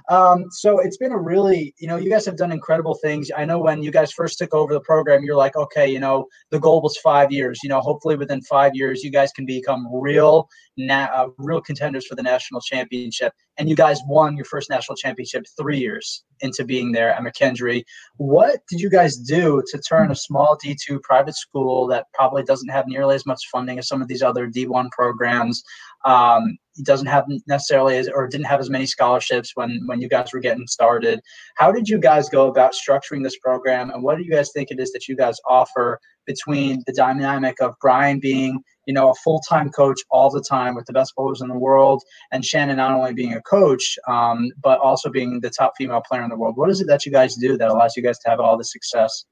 [0.10, 3.30] um, so it's been a really, you know, you guys have done incredible things.
[3.36, 6.26] I know when you guys first took over the program, you're like, okay, you know,
[6.52, 7.60] the goal was five years.
[7.64, 10.48] You know, hopefully within five years, you guys can become real,
[10.78, 13.34] na- uh, real contenders for the national championship.
[13.58, 17.84] And you guys won your first national championship three years into being there at McKendree.
[18.18, 22.70] What did you guys do to turn a small D2 private school that probably doesn't
[22.70, 25.62] have nearly as much funding as some of these other D1 programs
[26.06, 30.34] um, doesn't have necessarily as, or didn't have as many scholarships when when you guys
[30.34, 31.20] were getting started.
[31.56, 34.72] How did you guys go about structuring this program, and what do you guys think
[34.72, 39.16] it is that you guys offer between the dynamic of Bryan being you know a
[39.16, 42.78] full time coach all the time with the best bowlers in the world, and Shannon
[42.78, 46.38] not only being a coach um, but also being the top female player in the
[46.38, 46.58] world?
[46.58, 48.72] What is it that you guys do that allows you guys to have all this
[48.72, 49.26] success?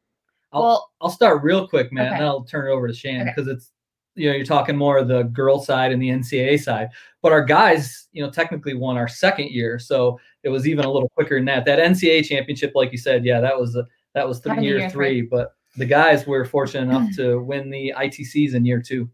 [0.54, 2.14] I'll, well, I'll start real quick, man, okay.
[2.14, 3.56] and then I'll turn it over to Shannon because okay.
[3.56, 3.72] it's
[4.18, 6.89] you know, you're talking more of the girl side and the NCAA side.
[7.22, 10.91] But our guys, you know, technically won our second year, so it was even a
[10.91, 11.65] little quicker than that.
[11.65, 14.89] That NCAA championship, like you said, yeah, that was a, that was three year, year
[14.89, 15.22] three.
[15.22, 15.30] Right.
[15.30, 19.09] But the guys were fortunate enough to win the ITCs in year two.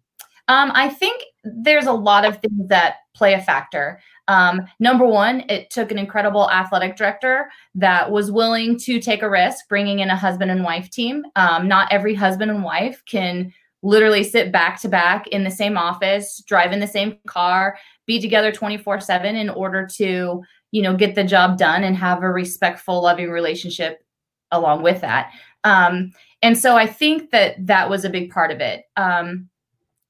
[0.48, 4.00] Um, I think there's a lot of things that play a factor.
[4.28, 9.30] Um, number one, it took an incredible athletic director that was willing to take a
[9.30, 11.24] risk, bringing in a husband and wife team.
[11.36, 13.54] Um, not every husband and wife can
[13.84, 17.78] literally sit back to back in the same office, drive in the same car,
[18.08, 22.24] be together 24 7 in order to, you know, get the job done and have
[22.24, 24.04] a respectful, loving relationship
[24.52, 25.32] along with that.
[25.64, 26.12] Um,
[26.42, 28.86] and so I think that that was a big part of it.
[28.98, 29.50] Um,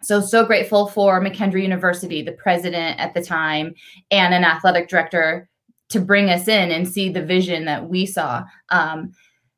[0.01, 3.73] so, so grateful for McKendree University, the president at the time,
[4.11, 5.49] and an athletic director
[5.89, 8.43] to bring us in and see the vision that we saw.
[8.69, 9.13] Um,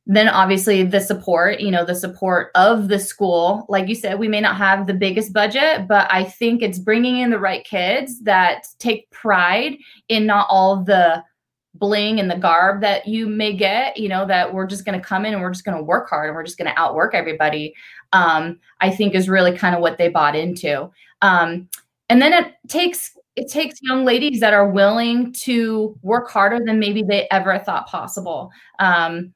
[0.07, 3.65] then obviously the support you know the support of the school.
[3.69, 7.19] Like you said we may not have the biggest budget but i think it's bringing
[7.19, 9.77] in the right kids that take pride
[10.09, 11.23] in not all the
[11.73, 15.05] bling and the garb that you may get you know that we're just going to
[15.05, 17.13] come in and we're just going to work hard and we're just going to outwork
[17.13, 17.73] everybody
[18.13, 20.89] um, i think is really kind of what they bought into.
[21.21, 21.69] Um,
[22.09, 26.79] and then it takes it takes young ladies that are willing to work harder than
[26.79, 28.49] maybe they ever thought possible.
[28.79, 29.33] Um,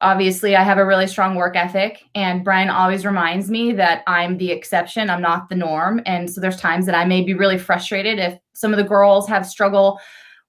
[0.00, 4.38] obviously I have a really strong work ethic and Bryan always reminds me that I'm
[4.38, 6.00] the exception, I'm not the norm.
[6.06, 9.28] And so there's times that I may be really frustrated if some of the girls
[9.28, 10.00] have struggle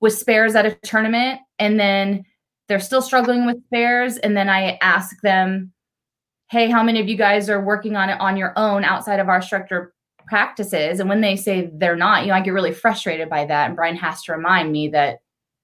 [0.01, 2.23] with spares at a tournament and then
[2.67, 5.73] they're still struggling with spares and then I ask them,
[6.51, 9.29] "Hey, how many of you guys are working on it on your own outside of
[9.29, 9.93] our structure
[10.27, 13.67] practices?" And when they say they're not, you know, I get really frustrated by that
[13.67, 15.19] and Bryan has to remind me that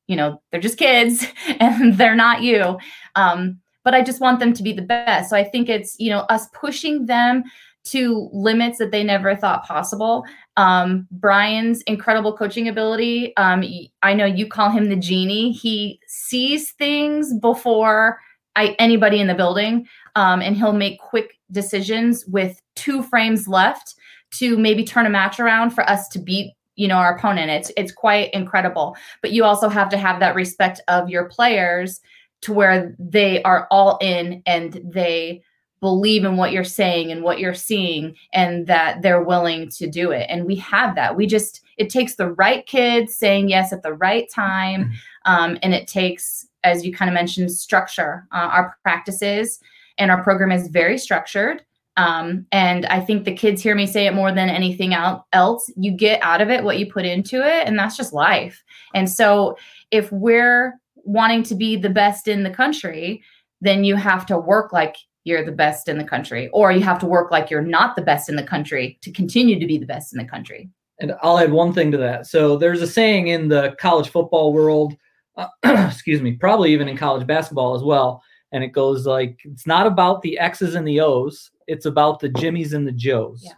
[0.08, 1.26] you know, they're just kids
[1.60, 2.78] and they're not you.
[3.16, 5.30] Um, but I just want them to be the best.
[5.30, 7.44] So I think it's, you know, us pushing them
[7.86, 10.26] to limits that they never thought possible.
[10.58, 13.38] Um, Bryan's incredible coaching ability.
[13.38, 13.64] Um,
[14.02, 15.52] I know you call him the genie.
[15.52, 18.20] He sees things before
[18.56, 23.94] I, anybody in the building, um, and he'll make quick decisions with two frames left
[24.32, 27.52] to maybe turn a match around for us to beat you know our opponent.
[27.52, 28.98] It's it's quite incredible.
[29.22, 32.02] But you also have to have that respect of your players
[32.46, 35.42] to where they are all in and they
[35.82, 40.12] believe in what you're saying and what you're seeing and that they're willing to do
[40.12, 40.28] it.
[40.30, 41.16] And we have that.
[41.16, 44.86] We just it takes the right kids saying yes at the right time.
[44.86, 45.32] Mm-hmm.
[45.32, 48.28] um, and it takes as you kind of mentioned structure.
[48.32, 49.60] Uh, our practices
[49.98, 51.64] and our program is very structured.
[51.98, 55.72] Um, and i think the kids hear me say it more than anything else.
[55.78, 58.64] You get out of it what you put into it and that's just life.
[58.94, 59.58] And so
[59.92, 63.24] if we're wanting to be the best in the country,
[63.62, 67.00] then you have to work like you're the best in the country, or you have
[67.00, 69.86] to work like you're not the best in the country to continue to be the
[69.86, 70.70] best in the country.
[71.00, 72.28] And I'll add one thing to that.
[72.28, 74.96] So there's a saying in the college football world,
[75.36, 78.22] uh, excuse me, probably even in college basketball as well.
[78.52, 82.30] And it goes like, it's not about the X's and the O's, it's about the
[82.30, 83.42] Jimmies and the Joes.
[83.44, 83.54] Yeah.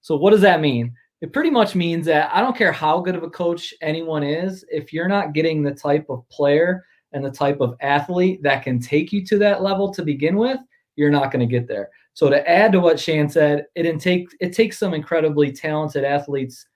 [0.00, 0.92] So what does that mean?
[1.20, 4.64] It pretty much means that I don't care how good of a coach anyone is,
[4.70, 8.80] if you're not getting the type of player and the type of athlete that can
[8.80, 10.58] take you to that level to begin with,
[10.96, 11.90] you're not going to get there.
[12.14, 16.66] So to add to what Shan said, it take it takes some incredibly talented athletes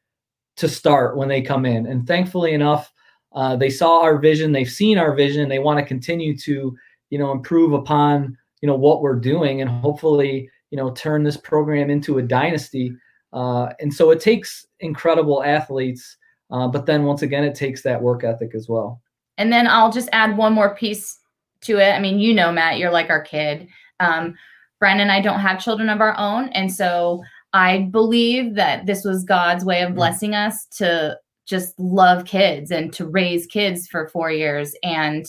[0.57, 2.93] to start when they come in, and thankfully enough,
[3.32, 6.76] uh, they saw our vision, they've seen our vision, they want to continue to
[7.11, 11.36] you know improve upon you know what we're doing, and hopefully you know turn this
[11.36, 12.93] program into a dynasty
[13.33, 16.16] uh, and so it takes incredible athletes,
[16.51, 19.01] uh, but then once again, it takes that work ethic as well.
[19.37, 21.18] And then I'll just add one more piece
[21.62, 21.93] to it.
[21.93, 23.68] I mean, you know, Matt, you're like our kid.
[24.01, 24.35] Um,
[24.81, 26.49] Bryan and I don't have children of our own.
[26.51, 27.22] And so
[27.53, 29.97] I believe that this was God's way of mm.
[29.97, 34.74] blessing us to just love kids and to raise kids for four years.
[34.83, 35.26] And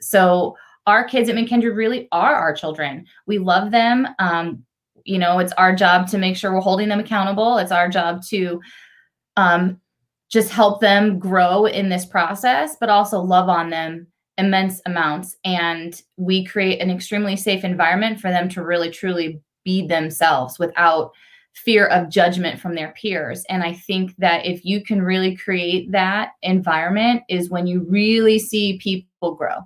[0.00, 3.06] so our kids at McKendree really are our children.
[3.26, 4.08] We love them.
[4.18, 4.64] Um,
[5.04, 7.58] you know it's our job to make sure we're holding them accountable.
[7.58, 8.60] It's our job to
[9.36, 9.80] um,
[10.30, 14.06] just help them grow in this process but also love on them
[14.38, 15.36] immense amounts.
[15.44, 21.12] And we create an extremely safe environment for them to really truly be themselves without
[21.54, 23.44] fear of judgment from their peers.
[23.50, 28.38] And i think that if you can really create that environment is when you really
[28.38, 29.56] see people grow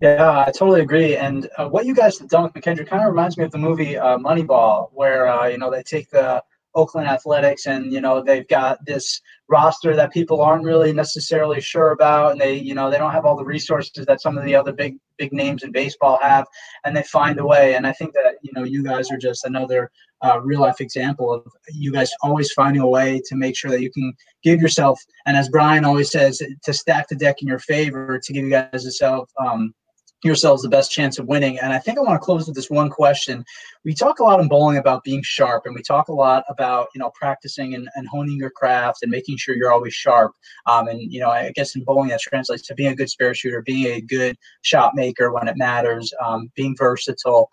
[0.00, 1.16] yeah, I totally agree.
[1.16, 3.58] And uh, what you guys have done with McKendree kind of reminds me of the
[3.58, 6.42] movie uh, Moneyball, where uh, you know they take the
[6.74, 11.90] Oakland Athletics and you know they've got this roster that people aren't really necessarily sure
[11.90, 14.54] about, and they you know they don't have all the resources that some of the
[14.54, 16.46] other big big names in baseball have,
[16.84, 17.74] and they find a way.
[17.74, 19.90] And I think that you know you guys are just another
[20.22, 23.82] uh, real life example of you guys always finding a way to make sure that
[23.82, 27.58] you can give yourself, and as Bryan always says, to stack the deck in your
[27.58, 29.30] favor to give you guys yourself.
[29.44, 29.74] Um,
[30.22, 31.58] yourselves the best chance of winning.
[31.58, 33.44] And I think I want to close with this one question.
[33.84, 36.88] We talk a lot in bowling about being sharp, and we talk a lot about
[36.94, 40.32] you know practicing and, and honing your craft and making sure you're always sharp.
[40.66, 43.34] Um, and you know, I guess in bowling that translates to being a good spare
[43.34, 47.50] shooter, being a good shot maker when it matters, um, being versatile.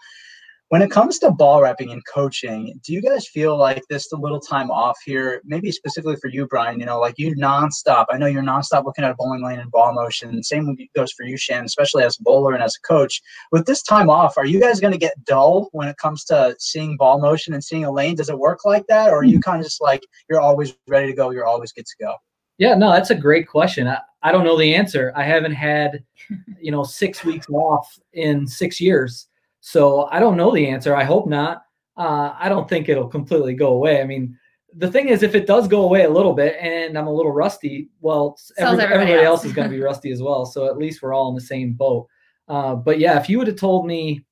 [0.70, 4.18] When it comes to ball wrapping and coaching, do you guys feel like this a
[4.18, 6.78] little time off here, maybe specifically for you, Bryan?
[6.82, 8.07] You know, like you nonstop.
[8.09, 10.43] I know you're nonstop looking at a bowling lane and ball motion.
[10.43, 13.22] Same goes for you, Shan, especially as a bowler and as a coach.
[13.53, 16.53] With this time off, are you guys going to get dull when it comes to
[16.59, 18.15] seeing ball motion and seeing a lane?
[18.15, 21.07] Does it work like that, or are you kind of just like you're always ready
[21.07, 22.13] to go, you're always good to go?
[22.57, 23.88] Yeah, no, that's a great question.
[23.88, 25.13] I, I don't know the answer.
[25.15, 26.03] I haven't had,
[26.59, 29.30] you know, six weeks off in six years.
[29.68, 30.95] So I don't know the answer.
[30.95, 31.63] I hope not.
[31.97, 33.99] Uh, I don't think it'll completely go away.
[33.99, 34.39] I mean,
[34.78, 37.34] the thing is, if it does go away a little bit and I'm a little
[37.34, 40.45] rusty, well, every, everybody, everybody, else, is going to be rusty as well.
[40.45, 42.07] So at least we're all in the same boat.
[42.47, 44.24] Uh, but yeah, if you would have told me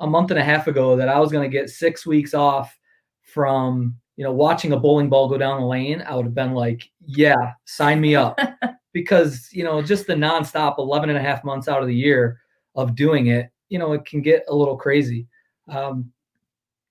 [0.00, 2.76] a month and a half ago that I was going to get six weeks off
[3.22, 6.52] from you know watching a bowling ball go down the lane, I would have been
[6.52, 8.40] like, yeah, sign me up.
[8.92, 12.40] because you know just the nonstop 11 and a half months out of the year
[12.74, 15.26] of doing it you know it can get a little crazy.
[15.68, 16.12] Um,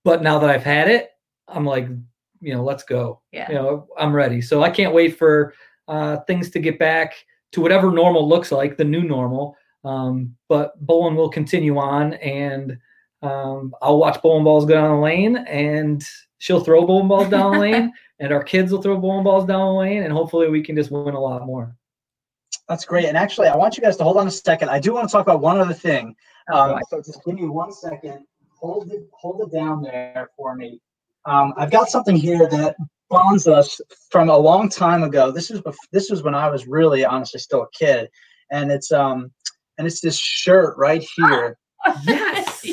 [0.04, 1.12] but now that I've had it,
[1.48, 1.88] I'm like,
[2.42, 3.22] you know, let's go.
[3.32, 3.50] Yeah.
[3.50, 4.42] You know, I'm ready.
[4.42, 5.54] So I can't wait for
[5.88, 7.14] uh, things to get back
[7.52, 9.56] to whatever normal looks like, the new normal.
[9.84, 12.78] Um, but bowling will continue on, and
[13.22, 16.04] um, I'll watch bowling balls go down the lane, and
[16.38, 19.74] she'll throw bowling balls down the lane, and our kids will throw bowling balls down
[19.74, 21.76] the lane, and hopefully we can just win a lot more.
[22.68, 23.06] That's great.
[23.06, 24.70] And actually, I want you guys to hold on a second.
[24.70, 26.16] I do want to talk about one other thing.
[26.52, 28.26] Um, so just give me one second.
[28.60, 30.82] Hold it, hold it down there for me.
[31.26, 32.76] Um, I've got something here that
[33.10, 33.80] bonds us
[34.10, 35.32] from a long time ago.
[35.32, 38.10] This is this was when I was really honestly still a kid,
[38.52, 39.32] and it's um
[39.78, 41.58] and it's this shirt right here.
[42.04, 42.66] Yes.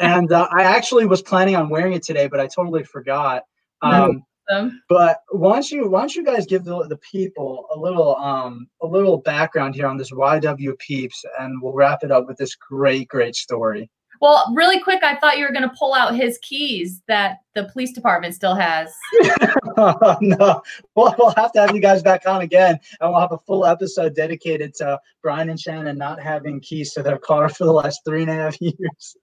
[0.00, 3.44] And uh, I actually was planning on wearing it today, but I totally forgot.
[3.80, 4.20] No.
[4.50, 4.82] Awesome.
[4.88, 8.68] but why don't you why don't you guys give the, the people a little um
[8.82, 12.54] a little background here on this YW peeps and we'll wrap it up with this
[12.54, 13.90] great great story.
[14.20, 17.64] Well, really quick, I thought you were going to pull out his keys that the
[17.64, 18.90] police department still has.
[19.76, 20.62] no,
[20.94, 23.66] well, we'll have to have you guys back on again, and we'll have a full
[23.66, 28.00] episode dedicated to Bryan and Shannon not having keys to their car for the last
[28.06, 29.16] three and a half years.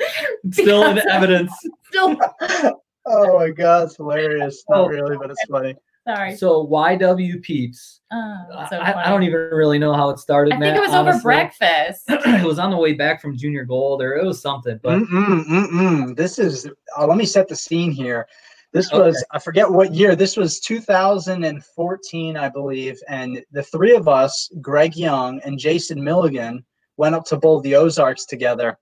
[0.50, 1.52] Still in evidence.
[1.88, 2.16] Still,
[3.08, 4.64] oh my god, it's hilarious.
[4.70, 4.82] Oh.
[4.82, 5.74] Not really, but it's funny.
[6.06, 6.36] sorry.
[6.36, 8.00] So YW peeps.
[8.12, 10.54] Oh, so I, I don't even really know how it started.
[10.54, 12.04] I think Matt, it was over breakfast.
[12.08, 15.44] it was on the way back from junior gold or it was something but Mm-mm,
[15.46, 16.16] mm-mm.
[16.16, 18.26] This is, uh, let me set the scene here.
[18.72, 18.98] This Okay.
[19.02, 22.98] was, I forget what year, this was 2014, I believe.
[23.08, 26.64] And the three of us, Greg Young and Jason Milligan,
[26.98, 28.78] went up to bowl the Ozarks together.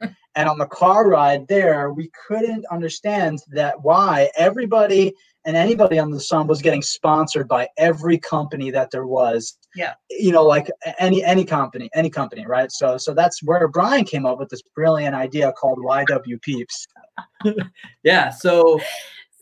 [0.36, 5.14] and on the car ride there, we couldn't understand that why everybody
[5.46, 9.56] and anybody on the sun was getting sponsored by every company that there was.
[9.74, 9.94] Yeah.
[10.10, 12.70] you know like any any company any company right?
[12.72, 16.86] So so that's where bryan came up with this brilliant idea called yw peeps.
[18.02, 18.80] Yeah so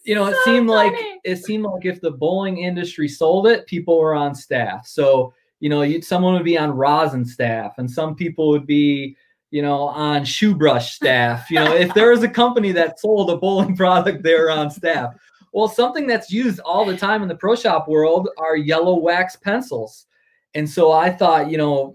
[0.04, 3.66] you know it So seemed like it seemed like if the bowling industry sold it
[3.66, 4.86] people were on staff.
[4.86, 9.16] So you know you someone would be on rosin staff and some people would be
[9.50, 13.30] you know on shoe brush staff you know if there was a company that sold
[13.30, 15.14] a bowling product they were on staff
[15.52, 19.36] well something that's used all the time in the pro shop world are yellow wax
[19.36, 20.06] pencils
[20.54, 21.94] and so i thought you know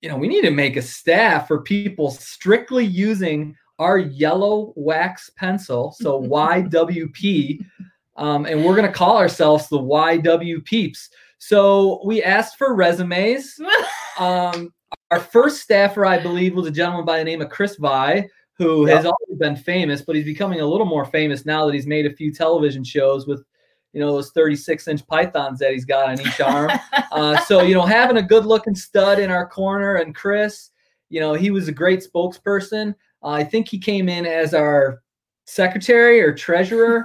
[0.00, 5.30] you know we need to make a staff for people strictly using our yellow wax
[5.36, 7.64] pencil, so YWP,
[8.16, 11.10] um, and we're gonna call ourselves the YW Peeps.
[11.38, 13.58] So we asked for resumes.
[14.18, 14.74] Um,
[15.12, 18.86] our first staffer, I believe, was a gentleman by the name of Chris Via, who
[18.86, 22.06] has always been famous, but he's becoming a little more famous now that he's made
[22.06, 23.44] a few television shows with,
[23.92, 26.70] you know, those 36 inch pythons that he's got on each arm.
[27.12, 30.70] Uh, so you know, having a good looking stud in our corner, and Chris,
[31.10, 32.94] you know, he was a great spokesperson.
[33.22, 35.01] Uh, I think he came in as our
[35.44, 37.04] secretary or treasurer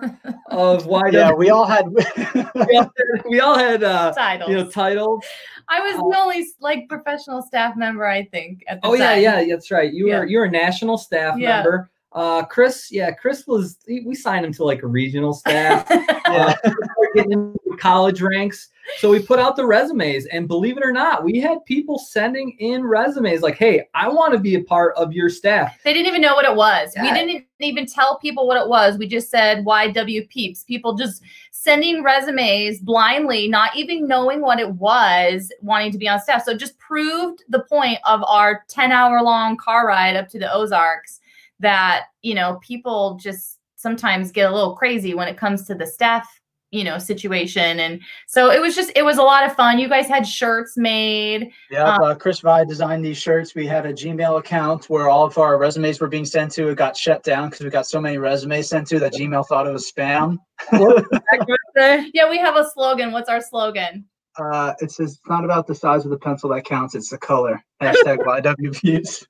[0.52, 2.02] of why yeah we all had we
[2.78, 2.90] all had,
[3.30, 4.50] we all had uh, Titles.
[4.50, 5.24] you know titles.
[5.70, 8.64] I was the only like professional staff member, I think.
[8.70, 9.22] At the Oh yeah, time.
[9.24, 9.92] yeah, that's right.
[9.92, 10.20] You Yeah.
[10.20, 11.58] were you're a national staff Yeah.
[11.58, 11.90] member.
[12.14, 13.78] Uh, Chris, yeah, Chris was.
[13.86, 15.86] he- We signed him to like a regional staff.
[16.26, 16.56] uh,
[17.14, 18.70] getting into the college ranks.
[19.00, 22.56] So we put out the resumes, and believe it or not, we had people sending
[22.60, 26.08] in resumes like, "Hey, I want to be a part of your staff." They didn't
[26.08, 26.94] even know what it was.
[27.02, 28.98] We didn't even tell people what it was.
[28.98, 30.64] We just said YW peeps.
[30.64, 31.22] People just
[31.52, 36.46] sending resumes blindly, not even knowing what it was, wanting to be on staff.
[36.46, 40.40] So it just proved the point of our 10 hour long car ride up to
[40.40, 41.20] the Ozarks
[41.60, 45.86] that, you know, people just sometimes get a little crazy when it comes to the
[45.86, 46.40] staff
[46.72, 49.88] you know situation and so it was just it was a lot of fun you
[49.88, 53.55] guys had shirts made Yeah, uh, Chris Via designed these shirts.
[53.55, 56.68] We had a Gmail account where all of our resumes were being sent to.
[56.70, 59.68] It got shut down because we got so many resumes sent to that Gmail thought
[59.68, 60.38] it was spam.
[62.13, 64.05] yeah we have a slogan what's our slogan
[64.38, 67.18] Uh, it says it's not about the size of the pencil that counts; it's the
[67.18, 67.63] color.
[67.82, 69.26] Hashtag YWPs.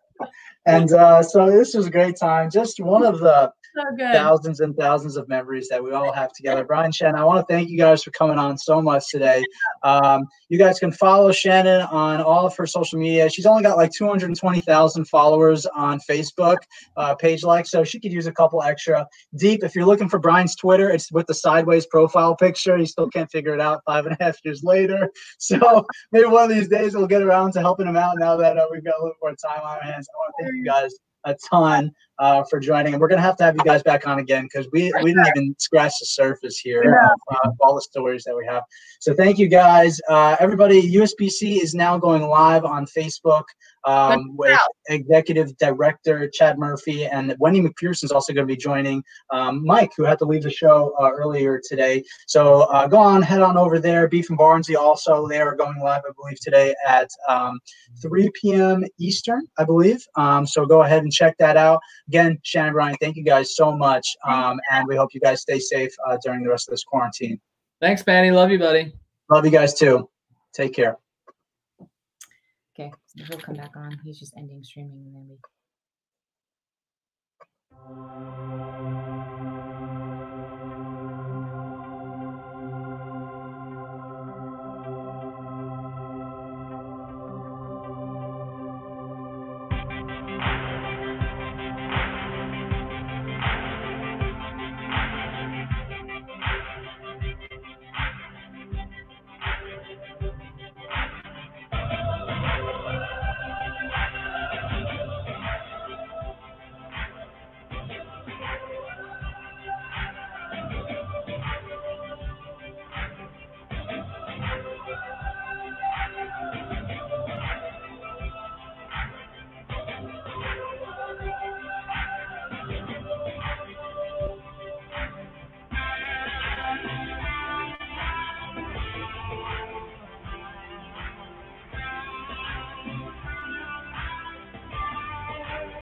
[0.65, 2.49] And uh, so this was a great time.
[2.49, 6.63] Just one of the so thousands and thousands of memories that we all have together.
[6.63, 9.43] Bryan Shannon, I want to thank you guys for coming on so much today.
[9.83, 13.29] Um, you guys can follow Shannon on all of her social media.
[13.29, 16.57] She's only got like 220,000 followers on Facebook
[16.95, 19.05] uh, page like, so she could use a couple extra.
[19.37, 22.77] Deep, if you're looking for Bryan's Twitter, it's with the sideways profile picture.
[22.77, 25.09] You still can't figure it out five and a half years later.
[25.39, 28.57] So maybe one of these days we'll get around to helping him out now that
[28.57, 30.07] uh, we've got a little more time on our hands.
[30.09, 30.93] I want to thank you guys
[31.27, 32.93] a ton uh, for joining.
[32.93, 35.13] And we're going to have to have you guys back on again because we, we
[35.13, 38.63] didn't even scratch the surface here of uh, all the stories that we have.
[38.99, 39.99] So thank you guys.
[40.09, 43.43] Uh, everybody, USBC is now going live on Facebook
[43.85, 44.59] um, with
[44.89, 49.91] Executive Director Chad Murphy and Wendy Macpherson is also going to be joining um, Mike,
[49.95, 52.03] who had to leave the show uh, earlier today.
[52.27, 54.07] So uh, go on, head on over there.
[54.07, 57.59] Beef and Barnsley also, they are going live, I believe, today at um,
[58.01, 58.83] 3 p.m.
[58.99, 60.05] Eastern, I believe.
[60.15, 61.79] Um, so go ahead and check that out.
[62.07, 64.15] Again, Shannon Bryan, thank you guys so much.
[64.27, 67.39] Um, and we hope you guys stay safe uh, during the rest of this quarantine.
[67.81, 68.31] Thanks, Manny.
[68.31, 68.93] Love you, buddy.
[69.29, 70.09] Love you guys too.
[70.53, 70.97] Take care.
[72.79, 73.99] Okay, so he'll come back on.
[74.03, 75.37] He's just ending streaming and then we.